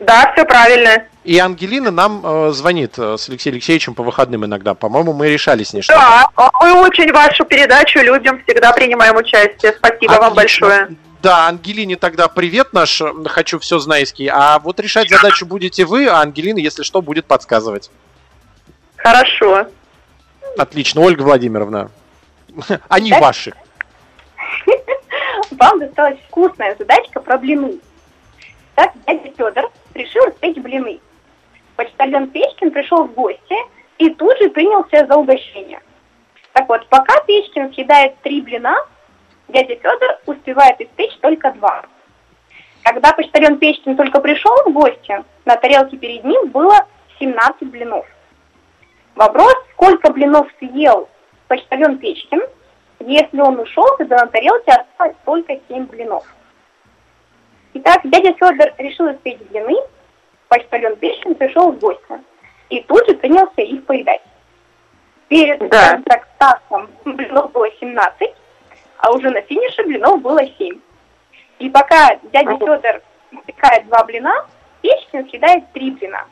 Да, 0.01 0.31
все 0.33 0.45
правильно. 0.45 1.03
И 1.23 1.37
Ангелина 1.37 1.91
нам 1.91 2.21
э, 2.23 2.51
звонит 2.53 2.97
э, 2.97 3.17
с 3.17 3.29
Алексеем 3.29 3.53
Алексеевичем 3.53 3.93
по 3.93 4.01
выходным 4.01 4.43
иногда. 4.43 4.73
По-моему, 4.73 5.13
мы 5.13 5.29
решали 5.29 5.63
с 5.63 5.73
ней 5.73 5.83
что 5.83 5.93
Да, 5.93 6.27
а 6.35 6.49
мы 6.59 6.81
очень 6.81 7.13
вашу 7.13 7.45
передачу 7.45 7.99
любим, 7.99 8.41
всегда 8.43 8.71
принимаем 8.71 9.15
участие. 9.15 9.73
Спасибо 9.73 10.13
вам 10.13 10.33
большое. 10.33 10.89
Да, 11.21 11.47
Ангелине 11.47 11.97
тогда 11.97 12.27
привет 12.27 12.73
наш, 12.73 12.99
э, 12.99 13.13
хочу 13.25 13.59
все 13.59 13.77
знайский. 13.77 14.27
А 14.27 14.57
вот 14.57 14.79
решать 14.79 15.07
задачу 15.07 15.45
будете 15.45 15.85
вы, 15.85 16.07
а 16.07 16.21
Ангелина, 16.21 16.57
если 16.57 16.81
что, 16.81 17.03
будет 17.03 17.27
подсказывать. 17.27 17.91
Хорошо. 18.95 19.67
Отлично, 20.57 21.01
Ольга 21.01 21.21
Владимировна. 21.21 21.91
Они 22.89 23.11
Так. 23.11 23.21
ваши. 23.21 23.53
Вам 25.51 25.79
досталась 25.79 26.17
вкусная 26.27 26.75
задачка 26.79 27.19
про 27.19 27.37
блины. 27.37 27.77
Так 28.73 28.91
дядя 29.05 29.31
Федор 29.37 29.71
решил 29.93 30.23
испечь 30.29 30.57
блины. 30.57 30.99
Почтальон 31.75 32.29
Печкин 32.29 32.71
пришел 32.71 33.05
в 33.05 33.13
гости 33.13 33.55
и 33.97 34.09
тут 34.09 34.37
же 34.39 34.49
принялся 34.49 35.05
за 35.05 35.15
угощение. 35.15 35.81
Так 36.53 36.67
вот, 36.67 36.85
пока 36.87 37.21
Печкин 37.21 37.73
съедает 37.73 38.17
три 38.21 38.41
блина, 38.41 38.75
дядя 39.47 39.75
Федор 39.75 40.19
успевает 40.25 40.79
испечь 40.81 41.17
только 41.21 41.51
два. 41.51 41.85
Когда 42.83 43.13
почтальон 43.13 43.57
Печкин 43.57 43.95
только 43.95 44.19
пришел 44.21 44.55
в 44.65 44.73
гости, 44.73 45.23
на 45.45 45.55
тарелке 45.55 45.97
перед 45.97 46.23
ним 46.23 46.49
было 46.49 46.87
17 47.19 47.69
блинов. 47.69 48.05
Вопрос, 49.15 49.53
сколько 49.73 50.11
блинов 50.11 50.47
съел 50.59 51.07
почтальон 51.47 51.97
Печкин, 51.99 52.41
если 52.99 53.39
он 53.39 53.59
ушел, 53.59 53.85
тогда 53.97 54.17
на 54.17 54.27
тарелке 54.27 54.71
осталось 54.71 55.15
только 55.25 55.59
7 55.67 55.85
блинов. 55.85 56.23
Итак, 57.73 58.01
дядя 58.03 58.33
Федор 58.33 58.73
решил 58.77 59.11
испечь 59.11 59.39
блины, 59.49 59.75
почтальон 60.49 60.95
Печкин 60.97 61.35
пришел 61.35 61.71
в 61.71 61.79
гости 61.79 62.21
и 62.69 62.81
тут 62.83 63.07
же 63.07 63.15
принялся 63.15 63.61
их 63.61 63.85
поедать. 63.85 64.21
Перед, 65.29 65.59
Да. 65.69 66.01
стартом 66.35 66.89
блинов 67.05 67.51
было 67.51 67.67
17, 67.79 68.33
а 68.97 69.11
уже 69.13 69.29
на 69.29 69.41
финише 69.41 69.83
блинов 69.83 70.21
было 70.21 70.41
7. 70.57 70.79
И 71.59 71.69
пока 71.69 72.15
дядя 72.33 72.57
Федор 72.57 73.01
испекает 73.31 73.87
два 73.87 74.03
блина, 74.03 74.45
Печкин 74.81 75.29
съедает 75.29 75.71
три 75.71 75.91
блина. 75.91 76.25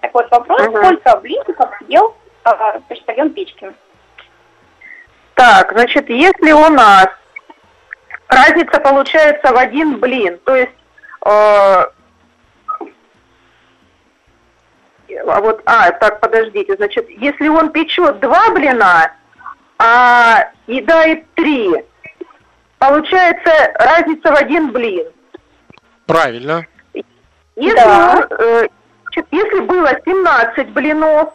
Так 0.00 0.14
вот, 0.14 0.30
вопрос, 0.30 0.60
Ага. 0.60 0.84
сколько 0.84 1.16
блинчиков 1.20 1.70
съел 1.78 2.14
а, 2.44 2.78
почтальон 2.88 3.30
Печкин? 3.30 3.74
Так, 5.34 5.72
значит, 5.72 6.08
если 6.08 6.52
у 6.52 6.68
нас 6.68 7.08
разница 8.28 8.80
получается 8.80 9.52
в 9.52 9.56
один 9.56 9.98
блин, 9.98 10.38
то 10.44 10.54
есть 10.54 10.72
э, 11.24 11.84
а 15.26 15.40
вот, 15.40 15.62
а, 15.64 15.90
так, 15.92 16.20
подождите, 16.20 16.76
значит, 16.76 17.08
если 17.08 17.48
он 17.48 17.70
печет 17.72 18.20
два 18.20 18.50
блина, 18.50 19.10
а 19.78 20.50
съедает 20.66 21.24
три, 21.34 21.72
получается 22.78 23.72
разница 23.74 24.30
в 24.32 24.36
один 24.36 24.70
блин. 24.70 25.06
Правильно. 26.06 26.66
Если, 27.56 27.74
Да. 27.76 28.26
э, 28.30 28.68
значит, 29.02 29.26
если 29.30 29.60
было 29.60 29.90
17 30.04 30.68
блинов, 30.70 31.32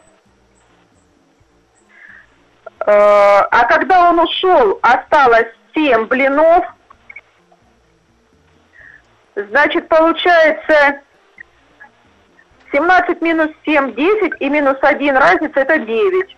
э, 2.79 2.85
а 2.85 3.65
когда 3.65 4.09
он 4.09 4.19
ушел, 4.19 4.79
осталось 4.81 5.47
7 5.73 6.05
блинов, 6.05 6.65
значит, 9.35 9.87
получается 9.87 11.01
17 12.71 13.21
минус 13.21 13.49
7, 13.65 13.93
10 13.95 14.33
и 14.39 14.49
минус 14.49 14.77
1 14.81 15.15
разница 15.15 15.59
это 15.59 15.77
9. 15.79 16.37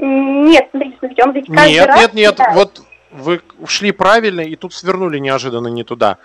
Нет, 0.00 0.68
смотрите, 0.70 0.96
смотрите, 0.98 1.22
он 1.24 1.32
ведь 1.32 1.46
каждый 1.46 1.72
Нет, 1.72 1.86
раз 1.86 2.00
нет, 2.00 2.14
нет, 2.14 2.34
кидает. 2.34 2.54
вот 2.54 2.82
вы 3.10 3.40
шли 3.66 3.90
правильно 3.90 4.40
и 4.42 4.54
тут 4.54 4.72
свернули 4.74 5.18
неожиданно 5.18 5.68
не 5.68 5.82
туда. 5.82 6.18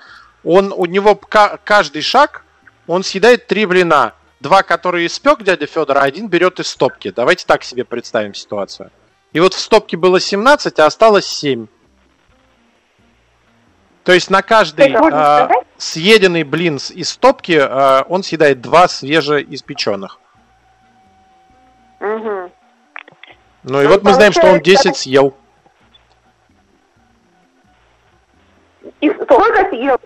Он, 0.43 0.73
у 0.75 0.85
него 0.85 1.15
ка- 1.15 1.57
каждый 1.63 2.01
шаг, 2.01 2.43
он 2.87 3.03
съедает 3.03 3.47
три 3.47 3.65
блина. 3.65 4.13
Два, 4.41 4.61
которые 4.61 5.07
испек 5.07 5.41
дядя 5.41 5.65
Федор, 5.67 5.97
а 5.99 6.01
один 6.01 6.27
берет 6.27 6.59
из 6.59 6.67
стопки. 6.67 7.11
Давайте 7.11 7.45
так 7.47 7.63
себе 7.63 7.85
представим 7.85 8.33
ситуацию. 8.33 8.91
И 9.31 9.39
вот 9.39 9.53
в 9.53 9.59
стопке 9.59 9.95
было 9.95 10.19
17, 10.19 10.79
а 10.79 10.85
осталось 10.85 11.25
7. 11.25 11.67
То 14.03 14.11
есть 14.11 14.29
на 14.29 14.41
каждый 14.41 14.91
сказать? 14.91 15.51
съеденный 15.77 16.43
блин 16.43 16.75
из 16.75 17.09
стопки 17.09 17.57
а, 17.59 18.05
он 18.09 18.23
съедает 18.23 18.61
два 18.61 18.87
свежеиспеченных. 18.87 20.19
Угу. 21.99 22.51
Ну 23.63 23.81
и 23.81 23.83
Ну, 23.85 23.89
вот 23.89 24.03
мы 24.03 24.13
знаем, 24.13 24.33
что 24.33 24.41
он 24.41 24.59
получается- 24.59 24.89
10 24.89 24.97
съел. 24.97 25.37
И 28.99 29.09
сколько 29.09 29.69
съел? 29.69 29.97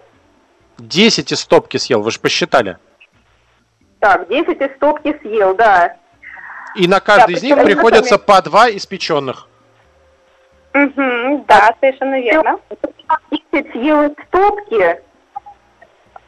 10 0.77 1.31
из 1.31 1.39
стопки 1.39 1.77
съел, 1.77 2.03
вы 2.03 2.11
же 2.11 2.19
посчитали. 2.19 2.77
Так, 3.99 4.27
10 4.27 4.61
из 4.61 4.75
стопки 4.75 5.17
съел, 5.23 5.55
да. 5.55 5.97
И 6.75 6.87
на 6.87 6.99
каждый 6.99 7.33
Да, 7.33 7.39
из 7.39 7.43
них 7.43 7.55
приходится 7.63 8.19
по 8.19 8.39
два 8.43 8.69
испеченных. 8.69 9.47
Мгм, 10.73 11.45
да, 11.47 11.73
совершенно 11.79 12.19
верно. 12.19 12.59
10 13.31 13.71
съел 13.71 14.03
из 14.03 14.11
стопки, 14.27 15.01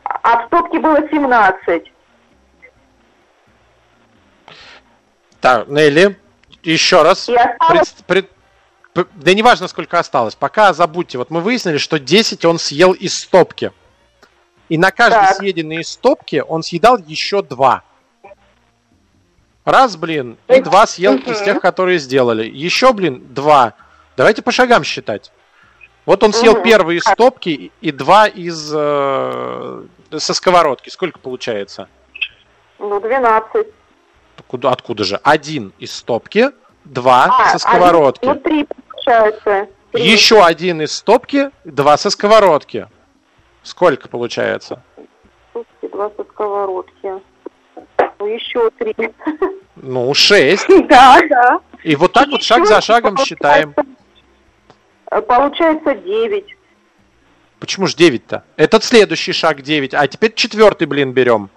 а 0.03 0.41
в 0.43 0.47
стопке 0.47 0.79
было 0.79 0.97
17. 1.09 1.91
Так, 5.39 5.67
Нелли, 5.67 6.17
еще 6.63 7.01
раз. 7.03 7.29
И 7.29 7.35
осталось- 7.35 7.95
Пред- 8.07 8.29
пред- 8.93 9.07
да 9.13 9.33
неважно, 9.33 9.67
сколько 9.67 9.99
осталось. 9.99 10.35
Пока 10.35 10.73
забудьте. 10.73 11.17
Вот 11.17 11.29
мы 11.29 11.41
выяснили, 11.41 11.77
что 11.77 11.99
10 11.99 12.43
он 12.45 12.59
съел 12.59 12.91
из 12.93 13.15
стопки. 13.19 13.71
И 14.67 14.77
на 14.77 14.91
каждый 14.91 15.27
Так. 15.27 15.35
съеденный 15.37 15.77
из 15.77 15.89
стопки 15.89 16.43
он 16.47 16.61
съедал 16.63 16.97
еще 16.97 17.41
два. 17.41 17.83
Раз, 19.65 19.95
блин, 19.97 20.37
и 20.47 20.61
два 20.61 20.87
съел 20.87 21.13
Мгм. 21.13 21.31
из 21.31 21.41
тех, 21.41 21.61
которые 21.61 21.99
сделали. 21.99 22.49
Еще, 22.49 22.91
блин, 22.93 23.23
два. 23.33 23.73
Давайте 24.19 24.41
по 24.41 24.51
шагам 24.51 24.83
считать. 24.83 25.31
Вот 26.05 26.21
он 26.23 26.33
съел 26.33 26.55
Мгм. 26.55 26.63
первый 26.63 26.97
из 26.97 27.03
стопки 27.05 27.71
и- 27.79 27.91
два 27.91 28.27
из 28.27 28.69
э, 28.75 29.83
со 30.17 30.33
сковородки. 30.33 30.89
Сколько 30.89 31.19
получается? 31.19 31.87
Ну, 32.79 32.99
12. 32.99 33.67
Куда, 34.47 34.71
откуда 34.71 35.05
же? 35.05 35.21
Один 35.23 35.71
из 35.79 35.95
стопки, 35.95 36.49
два 36.83 37.27
А, 37.31 37.49
со 37.51 37.59
сковородки. 37.59 38.25
один- 38.25 38.33
Ну, 38.35 38.41
3 38.41 38.65
получается. 38.89 39.67
Три. 39.93 40.03
Еще 40.03 40.43
один 40.43 40.81
из 40.81 40.91
стопки, 40.97 41.49
два 41.63 41.95
со 41.95 42.09
сковородки. 42.09 42.87
Сколько 43.63 44.09
получается? 44.09 44.83
Стопки, 45.51 45.87
два 45.93 46.09
со 46.17 46.25
сковородки. 46.25 47.13
Ну, 48.19 48.25
еще 48.25 48.69
3. 48.71 49.13
Ну, 49.77 50.13
шесть. 50.13 50.67
Да, 50.89 51.21
да. 51.29 51.59
И 51.85 51.95
вот 51.95 52.11
так 52.11 52.27
вот 52.27 52.43
шаг 52.43 52.65
за 52.67 52.81
шагом 52.81 53.15
считаем. 53.15 53.73
Получается 55.09 55.95
9. 55.95 56.55
Почему 57.59 57.87
же 57.87 57.95
9-то? 57.95 58.43
Этот 58.55 58.83
следующий 58.83 59.33
шаг 59.33 59.61
9. 59.61 59.93
А 59.93 60.07
теперь 60.07 60.33
четвертый, 60.33 60.85
блин, 60.87 61.11
берем. 61.11 61.49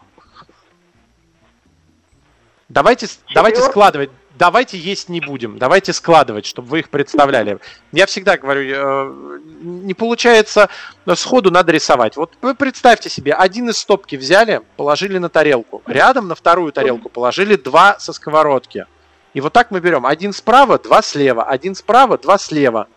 Давайте, 2.69 3.07
давайте 3.35 3.61
складывать. 3.61 4.11
Давайте 4.39 4.79
есть 4.79 5.11
не 5.11 5.21
будем. 5.21 5.59
Давайте 5.59 5.93
складывать, 5.93 6.47
чтобы 6.47 6.69
вы 6.69 6.79
их 6.81 6.89
представляли. 6.89 7.59
Я 7.93 8.07
всегда 8.07 8.39
говорю, 8.39 8.63
э, 8.63 9.39
не 9.63 9.93
получается 9.93 10.71
но 11.05 11.15
сходу 11.15 11.51
надо 11.51 11.71
рисовать. 11.71 12.17
Вот 12.17 12.33
вы 12.41 12.55
представьте 12.55 13.11
себе, 13.11 13.35
один 13.35 13.69
из 13.69 13.77
стопки 13.77 14.17
взяли, 14.17 14.63
положили 14.77 15.19
на 15.19 15.29
тарелку. 15.29 15.83
Рядом 15.87 16.29
на 16.29 16.35
вторую 16.35 16.73
тарелку 16.73 17.11
положили 17.11 17.57
два 17.57 17.99
со 17.99 18.15
сковородки. 18.15 18.87
И 19.35 19.41
вот 19.41 19.53
так 19.53 19.71
мы 19.71 19.81
берем. 19.81 20.07
Один 20.07 20.33
справа, 20.33 20.79
два 20.79 21.03
слева. 21.03 21.45
Один 21.45 21.75
справа, 21.75 22.17
два 22.17 22.39
слева. 22.39 22.89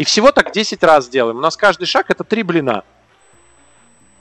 И 0.00 0.04
всего 0.04 0.32
так 0.32 0.50
10 0.52 0.82
раз 0.82 1.10
делаем. 1.10 1.36
У 1.36 1.40
нас 1.42 1.58
каждый 1.58 1.84
шаг 1.84 2.06
это 2.08 2.24
три 2.24 2.42
блина. 2.42 2.84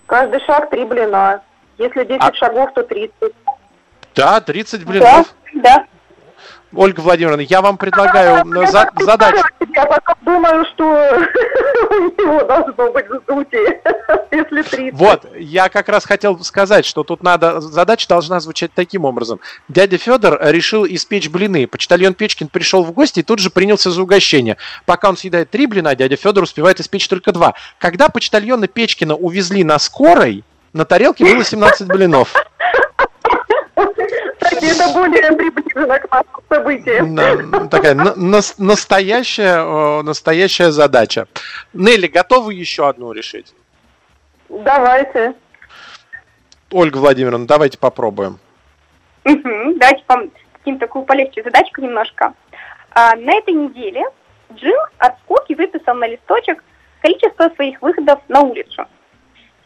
Каждый 0.07 0.41
шаг 0.41 0.69
3 0.69 0.83
блина. 0.83 1.41
Если 1.77 2.03
10 2.03 2.19
А- 2.21 2.33
шагов, 2.33 2.73
то 2.73 2.83
30. 2.83 3.33
Да, 4.13 4.41
30 4.41 4.83
Да, 4.83 4.91
блинов. 4.91 5.33
да. 5.53 5.85
Ольга 6.75 6.99
Владимировна, 7.01 7.41
я 7.41 7.61
вам 7.61 7.77
предлагаю 7.77 8.45
за- 8.67 8.91
задачу. 8.99 9.43
Я 9.75 9.85
потом 9.85 10.15
думаю, 10.21 10.65
что 10.73 10.83
у 11.89 12.21
него 12.21 12.43
должно 12.43 12.91
быть 12.91 13.05
вздутие, 13.09 13.81
если 14.31 14.61
30. 14.61 14.93
Вот, 14.93 15.25
я 15.37 15.69
как 15.69 15.89
раз 15.89 16.05
хотел 16.05 16.39
сказать, 16.43 16.85
что 16.85 17.03
тут 17.03 17.23
надо, 17.23 17.59
задача 17.59 18.07
должна 18.07 18.39
звучать 18.39 18.71
таким 18.73 19.05
образом. 19.05 19.39
Дядя 19.67 19.97
Федор 19.97 20.37
решил 20.41 20.85
испечь 20.85 21.29
блины. 21.29 21.67
Почтальон 21.67 22.13
Печкин 22.13 22.47
пришел 22.49 22.83
в 22.83 22.91
гости 22.91 23.19
и 23.21 23.23
тут 23.23 23.39
же 23.39 23.49
принялся 23.49 23.89
за 23.91 24.01
угощение. 24.01 24.57
Пока 24.85 25.09
он 25.09 25.17
съедает 25.17 25.49
три 25.49 25.65
блина, 25.65 25.95
дядя 25.95 26.15
Федор 26.17 26.43
успевает 26.43 26.79
испечь 26.79 27.07
только 27.07 27.31
два. 27.31 27.53
Когда 27.79 28.09
почтальона 28.09 28.67
Печкина 28.67 29.15
увезли 29.15 29.63
на 29.63 29.79
скорой, 29.79 30.43
на 30.73 30.85
тарелке 30.85 31.25
было 31.25 31.43
17 31.43 31.87
блинов. 31.87 32.33
Кстати, 34.59 34.75
это 34.81 34.93
более 34.93 35.31
приближено 35.33 35.99
к 35.99 36.11
нашим 36.11 36.43
событиям. 36.49 37.15
На- 37.15 37.67
такая 37.67 37.95
на- 37.95 38.15
нас- 38.15 38.57
настоящая, 38.57 40.01
настоящая 40.03 40.71
задача. 40.71 41.27
Нелли, 41.73 42.07
готовы 42.07 42.53
еще 42.53 42.87
одну 42.89 43.11
решить? 43.11 43.53
Давайте. 44.49 45.33
Ольга 46.71 46.97
Владимировна, 46.97 47.47
давайте 47.47 47.77
попробуем. 47.77 48.39
Мгм, 49.23 49.77
Давайте 49.79 50.03
вам 50.07 50.31
каким 50.53 50.77
такую 50.79 51.05
полегче 51.05 51.43
задачку 51.43 51.81
немножко. 51.81 52.33
А, 52.91 53.15
на 53.15 53.33
этой 53.33 53.53
неделе 53.53 54.03
Джим 54.53 54.77
от 54.97 55.17
скуки 55.19 55.53
выписал 55.53 55.95
на 55.95 56.07
листочек 56.07 56.63
количество 57.01 57.49
своих 57.55 57.81
выходов 57.81 58.19
на 58.27 58.41
улицу. 58.41 58.85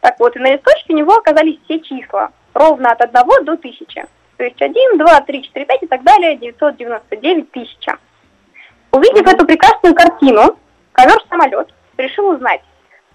Так 0.00 0.18
вот, 0.20 0.36
и 0.36 0.38
на 0.38 0.52
листочке 0.52 0.92
у 0.92 0.96
него 0.96 1.14
оказались 1.16 1.58
все 1.64 1.80
числа, 1.80 2.30
ровно 2.52 2.92
от 2.92 3.00
1 3.00 3.44
до 3.44 3.56
1000. 3.56 4.06
То 4.36 4.44
есть 4.44 4.60
1, 4.60 4.98
2, 4.98 5.20
3, 5.20 5.42
4, 5.42 5.66
5 5.66 5.82
и 5.82 5.86
так 5.86 6.02
далее, 6.02 6.36
999 6.36 7.50
тысяча. 7.50 7.98
Увидев 8.90 9.26
эту 9.26 9.46
прекрасную 9.46 9.94
картину, 9.94 10.58
ковер-самолет 10.92 11.72
решил 11.96 12.28
узнать, 12.28 12.62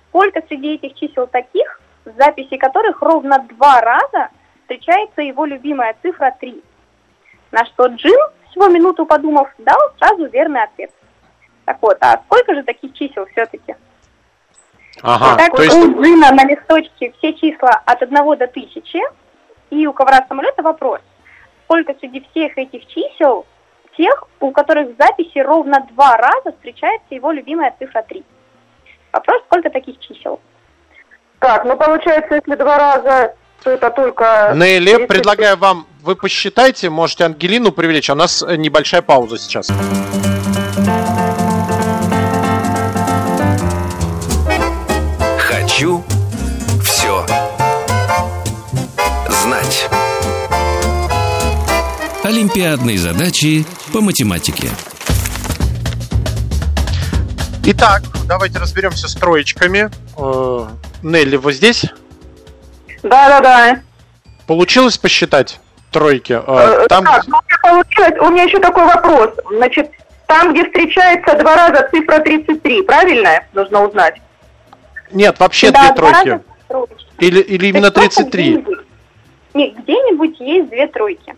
сколько 0.10 0.42
среди 0.48 0.76
этих 0.76 0.96
чисел 0.96 1.28
таких, 1.28 1.82
в 2.06 2.12
записи 2.18 2.58
которых 2.58 3.02
ровно 3.02 3.40
два 3.40 3.82
раза 3.82 4.30
встречается 4.62 5.22
его 5.22 5.46
любимая 5.46 5.96
цифра 6.02 6.36
3. 6.40 6.64
На 7.52 7.66
что 7.66 7.88
Джим, 7.88 8.20
всего 8.50 8.68
минуту 8.68 9.06
подумав, 9.06 9.50
дал 9.58 9.80
сразу 9.98 10.28
верный 10.28 10.64
ответ. 10.64 10.92
Так 11.66 11.78
вот, 11.82 11.98
а 12.02 12.22
сколько 12.26 12.56
же 12.56 12.64
таких 12.64 12.94
чисел 12.94 13.26
все-таки? 13.28 13.76
Ага, 15.02 15.38
так 15.38 15.56
то 15.56 15.64
есть 15.64 15.76
у 15.76 16.02
Джина 16.02 16.32
на 16.32 16.46
листочке 16.46 17.14
все 17.18 17.34
числа 17.34 17.82
от 17.86 18.02
1 18.02 18.14
до 18.14 18.46
1000, 18.46 19.00
и 19.70 19.88
у 19.88 19.94
ковра 19.94 20.26
самолета 20.28 20.62
вопрос, 20.62 21.00
сколько 21.70 21.94
среди 22.00 22.26
всех 22.32 22.58
этих 22.58 22.88
чисел 22.88 23.46
тех, 23.96 24.24
у 24.40 24.52
которых 24.52 24.90
в 24.90 24.96
записи 24.98 25.38
ровно 25.38 25.86
два 25.92 26.18
раза 26.18 26.52
встречается 26.56 27.14
его 27.14 27.32
любимая 27.32 27.76
цифра 27.78 28.04
3. 28.08 28.24
Вопрос, 29.14 29.44
сколько 29.46 29.70
таких 29.70 30.00
чисел? 30.00 30.40
Так, 31.38 31.66
ну 31.66 31.78
получается, 31.78 32.36
если 32.36 32.56
два 32.56 32.78
раза, 32.78 33.36
то 33.64 33.70
это 33.70 33.92
только... 33.92 34.54
30. 34.98 35.08
предлагаю 35.08 35.58
вам, 35.58 35.86
вы 36.02 36.16
посчитайте, 36.16 36.90
можете 36.90 37.26
Ангелину 37.26 37.72
привлечь, 37.72 38.10
а 38.10 38.14
у 38.14 38.16
нас 38.16 38.42
небольшая 38.42 39.02
пауза 39.02 39.38
сейчас. 39.38 39.70
Олимпиадные 52.54 52.98
задачи 52.98 53.64
по 53.94 54.02
математике. 54.02 54.70
Итак, 57.64 58.02
давайте 58.28 58.58
разберемся 58.58 59.08
с 59.08 59.14
троечками. 59.14 59.92
Э, 60.18 60.66
Нелли, 61.04 61.36
вы 61.36 61.54
здесь? 61.54 61.86
Да-да-да. 63.04 63.82
Получилось 64.48 64.98
посчитать 64.98 65.60
тройки? 65.92 66.34
Э, 66.34 66.42
Э, 66.86 66.88
Там, 66.88 67.06
Так, 67.06 67.28
ну, 67.28 67.38
у 67.38 67.42
меня 67.44 67.58
получилось, 67.62 68.20
у 68.20 68.30
меня 68.32 68.44
еще 68.46 68.58
такой 68.60 68.86
вопрос. 68.86 69.30
Значит, 69.56 69.92
там, 70.26 70.52
где 70.52 70.66
встречается 70.66 71.38
два 71.38 71.56
раза 71.56 71.88
цифра 71.92 72.18
33, 72.18 72.82
правильно? 72.82 73.44
Нужно 73.54 73.86
узнать. 73.86 74.16
нет, 75.12 75.40
вообще 75.40 75.70
Да, 75.70 75.92
две 75.92 75.94
тройки. 75.94 76.40
Или, 77.20 77.42
или 77.42 77.68
именно 77.68 77.92
Так 77.92 78.12
сколько 78.12 78.32
33. 78.32 78.58
будет? 78.58 78.86
Нет, 79.54 79.74
где-нибудь 79.84 80.40
есть 80.40 80.70
две 80.72 80.88
тройки. 80.88 81.36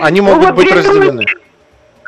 Они 0.00 0.20
могут 0.20 0.40
ну, 0.40 0.46
вот 0.46 0.54
быть 0.56 0.72
разделены. 0.72 1.24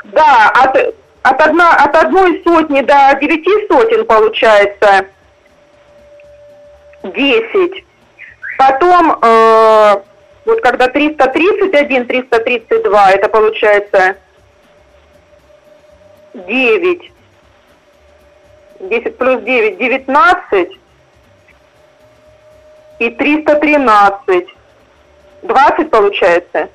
Да, 0.05 0.51
от, 0.51 0.76
от, 1.22 1.41
одна, 1.41 1.74
от 1.76 1.95
одной 1.97 2.43
сотни 2.45 2.80
до 2.80 3.18
девяти 3.20 3.51
сотен 3.68 4.07
получается 4.07 5.07
десять. 7.03 7.85
Потом, 8.57 9.18
э, 9.20 9.97
вот 10.45 10.61
когда 10.62 10.89
331, 10.89 12.07
332, 12.07 13.11
это 13.11 13.28
получается 13.28 14.16
9. 16.35 17.12
10 18.80 19.18
плюс 19.18 19.43
9, 19.43 19.78
19. 19.78 20.68
И 23.01 23.11
313. 23.11 24.47
20 25.43 25.91
получается. 25.91 26.68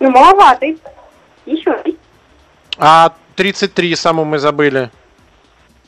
Ну, 0.00 0.10
маловатый. 0.10 0.78
Еще. 1.46 1.76
А 2.78 3.12
33 3.36 3.96
саму 3.96 4.24
мы 4.24 4.38
забыли. 4.38 4.90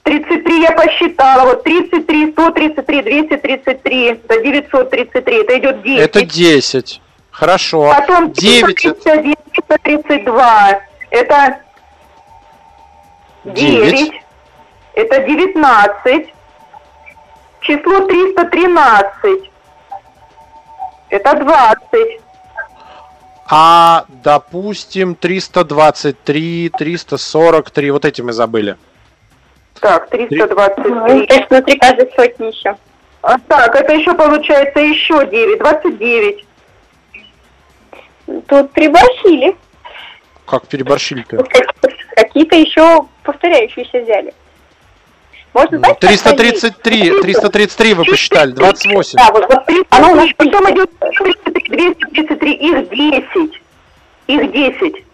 33 0.02 0.62
я 0.62 0.72
посчитала. 0.72 1.44
Вот 1.44 1.62
33, 1.64 2.32
133, 2.32 3.02
233, 3.02 4.04
это 4.06 4.42
933. 4.42 5.40
Это 5.42 5.58
идет 5.58 5.82
10. 5.82 6.00
Это 6.00 6.22
10. 6.24 7.00
Хорошо. 7.30 7.94
Потом 7.94 8.32
9. 8.32 8.76
331, 8.76 9.34
332. 9.52 10.80
Это 11.10 11.60
9. 13.44 13.54
9. 13.54 14.12
Это 14.94 15.20
19. 15.20 16.34
Число 17.60 18.00
313. 18.06 19.50
Это 21.10 21.34
20. 21.34 22.20
А, 23.52 24.04
допустим, 24.08 25.16
323, 25.16 26.70
343, 26.70 27.90
вот 27.90 28.04
эти 28.04 28.22
мы 28.22 28.32
забыли. 28.32 28.76
Так, 29.80 30.08
323. 30.08 30.90
Ну, 30.90 31.26
то 31.26 31.34
есть 31.34 31.50
внутри 31.50 31.78
каждой 31.78 32.12
сотни 32.14 32.46
еще. 32.46 32.76
А, 33.22 33.38
так, 33.48 33.74
это 33.74 33.92
еще 33.92 34.14
получается 34.14 34.78
еще 34.78 35.26
9, 35.26 35.58
29. 35.58 36.46
Тут 38.46 38.70
приборщили. 38.70 39.56
Как 40.46 40.68
переборщили-то? 40.68 41.44
Какие-то 42.14 42.56
еще 42.56 43.06
повторяющиеся 43.24 44.00
взяли. 44.02 44.32
Можно 45.52 45.78
знать, 45.78 45.98
333, 45.98 47.20
333 47.22 47.94
вы 47.94 48.04
посчитали, 48.04 48.52
28. 48.52 49.18
Да, 49.18 49.32
вот, 49.32 49.46
вот 49.48 49.66
30, 49.66 49.86
оно 49.90 50.12
у 50.12 50.14
нас 50.14 50.28
потом 50.36 50.70
идет 50.70 50.90
233, 51.00 52.52
их 52.52 52.88
10. 52.88 53.62
Их 54.28 54.52
10. 54.52 55.04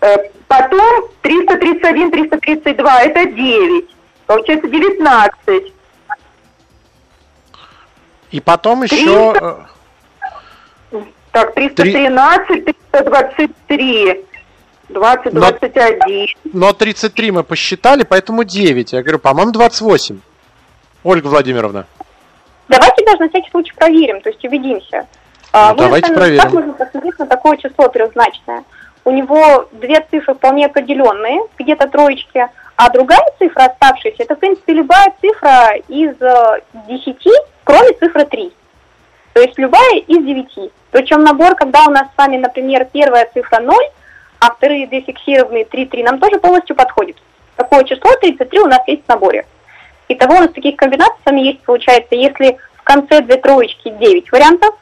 Э, 0.00 0.16
потом 0.46 1.08
331, 1.22 2.10
332, 2.10 3.02
это 3.02 3.24
9. 3.30 3.84
Получается 4.26 4.68
19. 4.68 5.72
И 8.30 8.40
потом 8.40 8.80
300... 8.80 8.96
еще... 8.96 9.66
Так, 11.32 11.54
313, 11.54 12.64
323. 12.64 14.24
20, 14.88 15.34
21. 15.34 15.98
Но, 16.44 16.66
но 16.66 16.72
33 16.72 17.30
мы 17.30 17.42
посчитали, 17.44 18.04
поэтому 18.04 18.44
9. 18.44 18.92
Я 18.92 19.02
говорю, 19.02 19.18
по-моему, 19.18 19.52
28. 19.52 20.20
Ольга 21.04 21.26
Владимировна. 21.26 21.86
Давайте 22.68 23.04
даже 23.04 23.18
на 23.18 23.28
всякий 23.28 23.50
случай 23.50 23.72
проверим, 23.74 24.20
то 24.20 24.28
есть 24.30 24.44
убедимся. 24.44 25.06
А, 25.52 25.72
ну, 25.72 25.78
давайте 25.78 26.12
проверим. 26.12 26.42
Как 26.42 26.52
можно 26.52 26.72
посмотреть 26.72 27.18
на 27.18 27.26
такое 27.26 27.56
число 27.56 27.88
трехзначное? 27.88 28.64
У 29.04 29.10
него 29.10 29.68
две 29.72 30.04
цифры 30.10 30.34
вполне 30.34 30.66
определенные, 30.66 31.40
где-то 31.58 31.88
троечки, 31.88 32.46
а 32.76 32.90
другая 32.90 33.24
цифра, 33.38 33.64
оставшаяся, 33.64 34.22
это, 34.22 34.36
в 34.36 34.38
принципе, 34.38 34.74
любая 34.74 35.12
цифра 35.20 35.76
из 35.88 36.14
10, 36.86 37.26
э, 37.26 37.30
кроме 37.64 37.92
цифры 37.94 38.24
3. 38.24 38.52
То 39.32 39.40
есть 39.40 39.58
любая 39.58 39.96
из 39.96 40.24
9. 40.24 40.70
Причем 40.90 41.22
набор, 41.24 41.54
когда 41.54 41.86
у 41.86 41.90
нас 41.90 42.04
с 42.14 42.18
вами, 42.18 42.36
например, 42.36 42.86
первая 42.92 43.28
цифра 43.32 43.60
0, 43.60 43.74
а 44.40 44.50
вторые 44.52 44.86
две 44.86 45.00
фиксированные 45.00 45.64
3-3 45.64 46.04
нам 46.04 46.18
тоже 46.18 46.38
полностью 46.38 46.76
подходит. 46.76 47.16
Такое 47.56 47.84
число 47.84 48.12
33 48.20 48.60
у 48.60 48.66
нас 48.66 48.80
есть 48.86 49.04
в 49.04 49.08
наборе. 49.08 49.46
Итого 50.08 50.36
у 50.36 50.40
нас 50.40 50.52
таких 50.52 50.76
комбинаций 50.76 51.18
с 51.22 51.26
вами 51.26 51.40
есть, 51.40 51.60
получается, 51.62 52.14
если 52.14 52.56
в 52.76 52.82
конце 52.82 53.20
две 53.20 53.36
троечки 53.36 53.90
9 53.90 54.32
вариантов, 54.32 54.74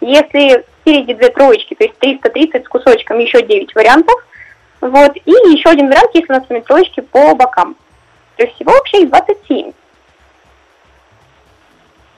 если 0.00 0.64
спереди 0.80 1.14
две 1.14 1.30
троечки, 1.30 1.74
то 1.74 1.84
есть 1.84 1.98
330 1.98 2.64
с 2.64 2.68
кусочком, 2.68 3.18
еще 3.18 3.42
9 3.42 3.74
вариантов, 3.74 4.14
вот, 4.80 5.16
и 5.16 5.30
еще 5.30 5.70
один 5.70 5.88
вариант, 5.88 6.10
если 6.12 6.30
у 6.30 6.36
нас 6.36 6.44
с 6.44 6.50
вами 6.50 6.60
троечки 6.60 7.00
по 7.00 7.34
бокам. 7.34 7.76
То 8.36 8.42
есть 8.42 8.56
всего 8.56 8.72
вообще 8.72 9.02
их 9.02 9.10
27. 9.10 9.72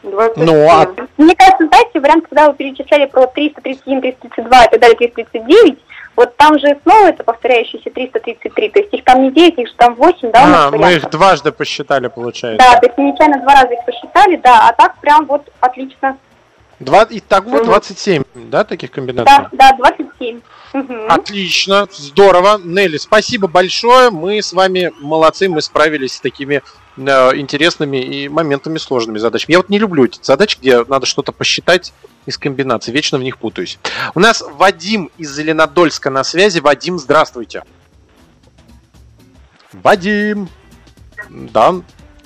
27. 0.02 0.44
Ну, 0.44 0.68
а... 0.68 0.86
Мне 1.16 1.34
кажется, 1.36 1.66
знаете, 1.66 2.00
вариант, 2.00 2.26
когда 2.28 2.48
вы 2.48 2.56
перечисляли 2.56 3.06
про 3.06 3.26
331, 3.26 4.00
332 4.00 4.64
и 4.64 4.70
так 4.70 4.80
далее, 4.80 4.96
339, 4.96 5.78
вот 6.16 6.36
там 6.36 6.58
же 6.58 6.78
снова 6.82 7.08
это 7.08 7.22
повторяющиеся 7.22 7.90
333, 7.90 8.68
то 8.70 8.78
есть 8.80 8.92
их 8.94 9.04
там 9.04 9.22
не 9.22 9.30
9, 9.30 9.58
их 9.58 9.68
же 9.68 9.74
там 9.76 9.94
8, 9.94 10.32
да? 10.32 10.66
А, 10.66 10.70
мы 10.70 10.94
их 10.94 11.10
дважды 11.10 11.52
посчитали, 11.52 12.08
получается. 12.08 12.66
Да, 12.66 12.78
то 12.78 12.86
есть 12.86 12.98
нечаянно 12.98 13.40
два 13.42 13.54
раза 13.54 13.74
их 13.74 13.84
посчитали, 13.84 14.36
да, 14.36 14.68
а 14.68 14.72
так 14.72 14.98
прям 14.98 15.26
вот 15.26 15.48
отлично. 15.60 16.16
Два, 16.78 17.04
и 17.04 17.20
так 17.20 17.44
вот 17.44 17.64
27, 17.64 18.22
да, 18.34 18.62
таких 18.64 18.90
комбинаций? 18.90 19.48
Да, 19.52 19.72
да, 19.72 19.76
27. 19.78 20.40
Угу. 20.74 20.94
Отлично, 21.08 21.88
здорово. 21.90 22.60
Нелли, 22.62 22.98
спасибо 22.98 23.48
большое. 23.48 24.10
Мы 24.10 24.42
с 24.42 24.52
вами 24.52 24.92
молодцы, 25.00 25.48
мы 25.48 25.62
справились 25.62 26.14
с 26.14 26.20
такими 26.20 26.62
э, 26.98 27.36
интересными 27.36 27.96
и 27.96 28.28
моментами 28.28 28.76
сложными 28.76 29.16
задачами. 29.16 29.52
Я 29.52 29.58
вот 29.58 29.70
не 29.70 29.78
люблю 29.78 30.04
эти 30.04 30.18
задачи, 30.20 30.58
где 30.60 30.84
надо 30.84 31.06
что-то 31.06 31.32
посчитать 31.32 31.94
из 32.26 32.36
комбинаций. 32.36 32.92
Вечно 32.92 33.16
в 33.16 33.22
них 33.22 33.38
путаюсь. 33.38 33.78
У 34.14 34.20
нас 34.20 34.44
Вадим 34.46 35.10
из 35.16 35.34
Зеленодольска 35.34 36.10
на 36.10 36.24
связи. 36.24 36.58
Вадим, 36.58 36.98
здравствуйте. 36.98 37.62
Вадим. 39.72 40.50
Да. 41.30 41.74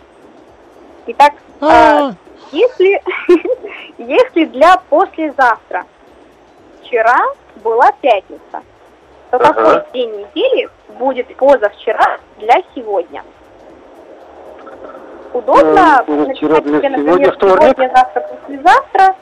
Итак, 1.06 1.34
а, 1.60 2.12
если, 2.52 3.02
если 3.98 4.44
для 4.46 4.76
послезавтра 4.88 5.84
вчера 6.80 7.18
была 7.56 7.90
пятница, 8.00 8.62
то 9.30 9.36
ага. 9.36 9.52
какой 9.52 9.92
день 9.92 10.10
недели 10.10 10.68
будет 10.98 11.34
позавчера 11.36 12.18
для 12.38 12.62
сегодня? 12.74 13.24
Удобно 15.32 16.04
вчера 16.04 16.60
для 16.60 16.78
себе, 16.78 16.88
например, 16.88 17.32
вторник? 17.34 17.74
сегодня, 17.76 17.92
завтра, 17.94 18.20
послезавтра. 18.20 19.16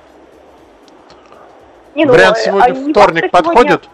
Не, 1.94 2.04
ну, 2.04 2.12
Вариант 2.12 2.38
сегодня 2.38 2.72
а, 2.72 2.90
вторник 2.90 3.30
подходит? 3.30 3.88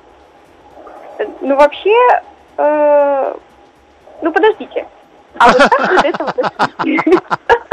Сегодня... 1.16 1.36
Ну, 1.40 1.56
вообще, 1.56 2.22
э... 2.58 3.34
ну, 4.20 4.32
подождите. 4.32 4.86
А 5.38 5.52
вот 5.52 5.58
так 5.70 6.04
этого 6.04 6.32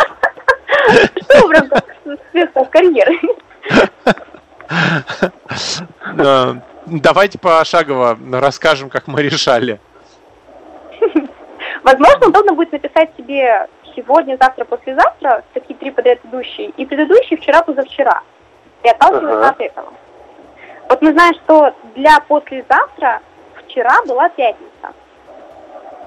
Что 1.23 1.47
в 1.47 1.51
рамках 1.51 1.83
успехов 2.05 2.69
карьеры? 2.69 3.19
Давайте 6.85 7.37
пошагово 7.37 8.17
расскажем, 8.31 8.89
как 8.89 9.07
мы 9.07 9.21
решали. 9.21 9.79
Возможно, 11.83 12.27
удобно 12.27 12.53
будет 12.53 12.71
написать 12.71 13.09
себе 13.17 13.67
сегодня, 13.95 14.37
завтра, 14.39 14.65
послезавтра, 14.65 15.43
такие 15.53 15.77
три 15.77 15.91
подряд 15.91 16.19
идущие, 16.23 16.69
и 16.69 16.85
предыдущие 16.85 17.37
вчера, 17.37 17.63
позавчера. 17.63 18.21
И 18.83 18.89
отталкиваться 18.89 19.39
ага. 19.39 19.49
от 19.49 19.61
этого. 19.61 19.93
Вот 20.89 21.01
мы 21.01 21.11
знаем, 21.11 21.33
что 21.43 21.73
для 21.95 22.19
послезавтра 22.21 23.21
вчера 23.55 24.01
была 24.07 24.29
пятница. 24.29 24.93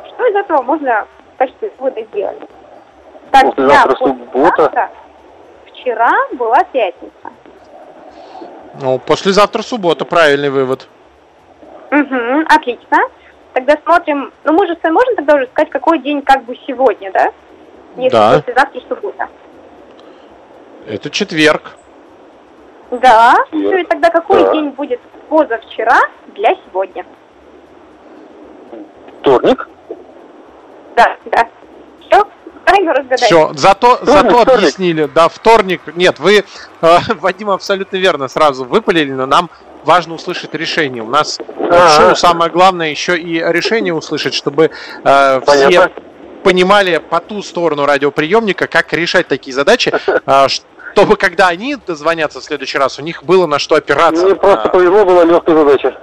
Что 0.07 0.27
из 0.27 0.35
этого 0.35 0.63
можно 0.63 1.07
в 1.35 1.39
качестве 1.39 1.71
вывода 1.79 2.03
сделать? 2.05 2.39
Так, 3.33 3.47
послезавтра 3.57 3.97
суббота. 3.97 4.91
Вчера 5.67 6.13
была 6.33 6.63
пятница. 6.65 7.33
Ну, 8.81 8.99
послезавтра 8.99 9.63
суббота, 9.63 10.05
правильный 10.05 10.51
вывод. 10.51 10.87
Угу, 11.91 12.45
отлично. 12.49 12.99
Тогда 13.55 13.77
смотрим, 13.85 14.33
ну 14.45 14.53
мы 14.53 14.67
же 14.67 14.77
с 14.77 14.83
вами 14.83 14.95
можем 14.95 15.17
тогда 15.17 15.35
уже 15.35 15.47
сказать, 15.47 15.71
какой 15.71 15.99
день 15.99 16.23
как 16.23 16.45
бы 16.45 16.57
сегодня, 16.67 17.11
да? 17.13 17.33
Если 17.97 18.11
да. 18.11 18.39
послезавтра 18.39 18.81
суббота. 18.89 19.29
Это 20.87 21.11
четверг. 21.11 21.73
Да, 22.91 23.37
все, 23.49 23.79
и 23.79 23.85
тогда 23.85 24.11
какой 24.11 24.43
да. 24.43 24.53
день 24.53 24.71
будет 24.71 25.01
позавчера 25.29 26.01
для 26.35 26.55
сегодня? 26.67 27.07
Вторник. 29.21 29.69
Да, 30.97 31.17
да. 31.27 31.49
Все, 33.17 33.27
все, 33.27 33.51
зато, 33.55 33.97
вторник, 33.97 34.15
зато 34.15 34.29
вторник. 34.29 34.59
объяснили. 34.59 35.11
Да, 35.15 35.29
вторник. 35.29 35.81
Нет, 35.95 36.19
вы, 36.19 36.45
э, 36.81 36.99
Вадим, 37.21 37.51
абсолютно 37.51 37.97
верно 37.97 38.29
сразу 38.29 38.65
выпалили, 38.65 39.13
но 39.13 39.27
нам 39.27 39.51
важно 39.85 40.15
услышать 40.15 40.55
решение. 40.55 41.03
У 41.03 41.09
нас 41.09 41.39
А-а-а. 41.41 41.89
в 41.89 41.97
шоу 41.97 42.17
самое 42.17 42.51
главное 42.51 42.91
еще 42.91 43.19
и 43.19 43.39
решение 43.39 43.95
услышать, 43.95 44.35
чтобы 44.35 44.71
э, 45.05 45.41
все 45.47 45.91
понимали 46.43 46.99
по 46.99 47.21
ту 47.21 47.43
сторону 47.43 47.87
радиоприемника, 47.87 48.67
как 48.67 48.93
решать 48.93 49.29
такие 49.29 49.55
задачи, 49.55 49.93
э, 50.27 50.47
чтобы 50.95 51.17
когда 51.17 51.49
они 51.49 51.77
дозвонятся 51.77 52.41
в 52.41 52.45
следующий 52.45 52.79
раз, 52.79 52.99
у 52.99 53.03
них 53.03 53.25
было 53.25 53.47
на 53.47 53.59
что 53.59 53.77
опираться. 53.77 54.25
Мне 54.25 54.35
просто 54.35 54.69
повезло, 54.69 55.05
была 55.05 55.25
легкая 55.25 55.57
задача. 55.57 55.99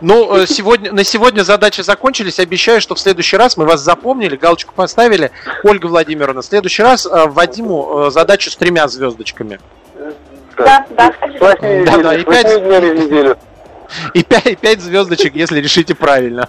Ну, 0.00 0.36
э, 0.36 0.46
сегодня, 0.46 0.92
на 0.92 1.04
сегодня 1.04 1.42
задачи 1.42 1.80
закончились. 1.80 2.38
Обещаю, 2.38 2.80
что 2.80 2.94
в 2.94 3.00
следующий 3.00 3.36
раз 3.36 3.56
мы 3.56 3.64
вас 3.64 3.80
запомнили, 3.80 4.36
галочку 4.36 4.74
поставили. 4.74 5.30
Ольга 5.64 5.86
Владимировна, 5.86 6.42
в 6.42 6.44
следующий 6.44 6.82
раз 6.82 7.06
э, 7.06 7.26
Вадиму 7.26 8.06
э, 8.06 8.10
задачу 8.10 8.50
с 8.50 8.56
тремя 8.56 8.88
звездочками. 8.88 9.58
Да, 10.56 10.86
да. 10.90 11.12
Да, 11.40 11.98
да, 11.98 12.14
и 12.14 12.24
пять... 12.24 13.38
И 14.14 14.24
пять, 14.24 14.46
и 14.46 14.56
пять 14.56 14.80
звездочек, 14.80 15.36
если 15.36 15.60
решите 15.60 15.94
правильно. 15.94 16.48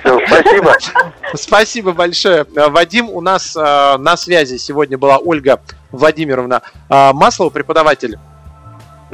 Все, 0.00 0.18
спасибо. 0.26 0.74
Спасибо 1.34 1.92
большое. 1.92 2.46
Вадим, 2.54 3.10
у 3.10 3.20
нас 3.20 3.54
э, 3.54 3.96
на 3.98 4.16
связи 4.16 4.56
сегодня 4.56 4.96
была 4.96 5.18
Ольга 5.18 5.60
Владимировна 5.92 6.62
э, 6.88 7.12
Маслова, 7.12 7.50
преподаватель 7.50 8.18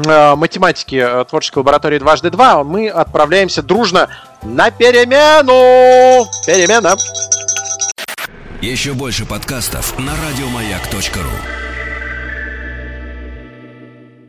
математики 0.07 0.97
э, 0.97 1.25
творческой 1.25 1.59
лаборатории 1.59 1.99
дважды 1.99 2.31
два 2.31 2.63
мы 2.65 2.89
отправляемся 2.89 3.63
дружно 3.63 4.09
на 4.43 4.71
перемену. 4.71 6.27
Перемена. 6.47 6.97
Еще 8.61 8.93
больше 8.93 9.25
подкастов 9.25 9.99
на 9.99 10.13
радиомаяк.ру 10.13 11.70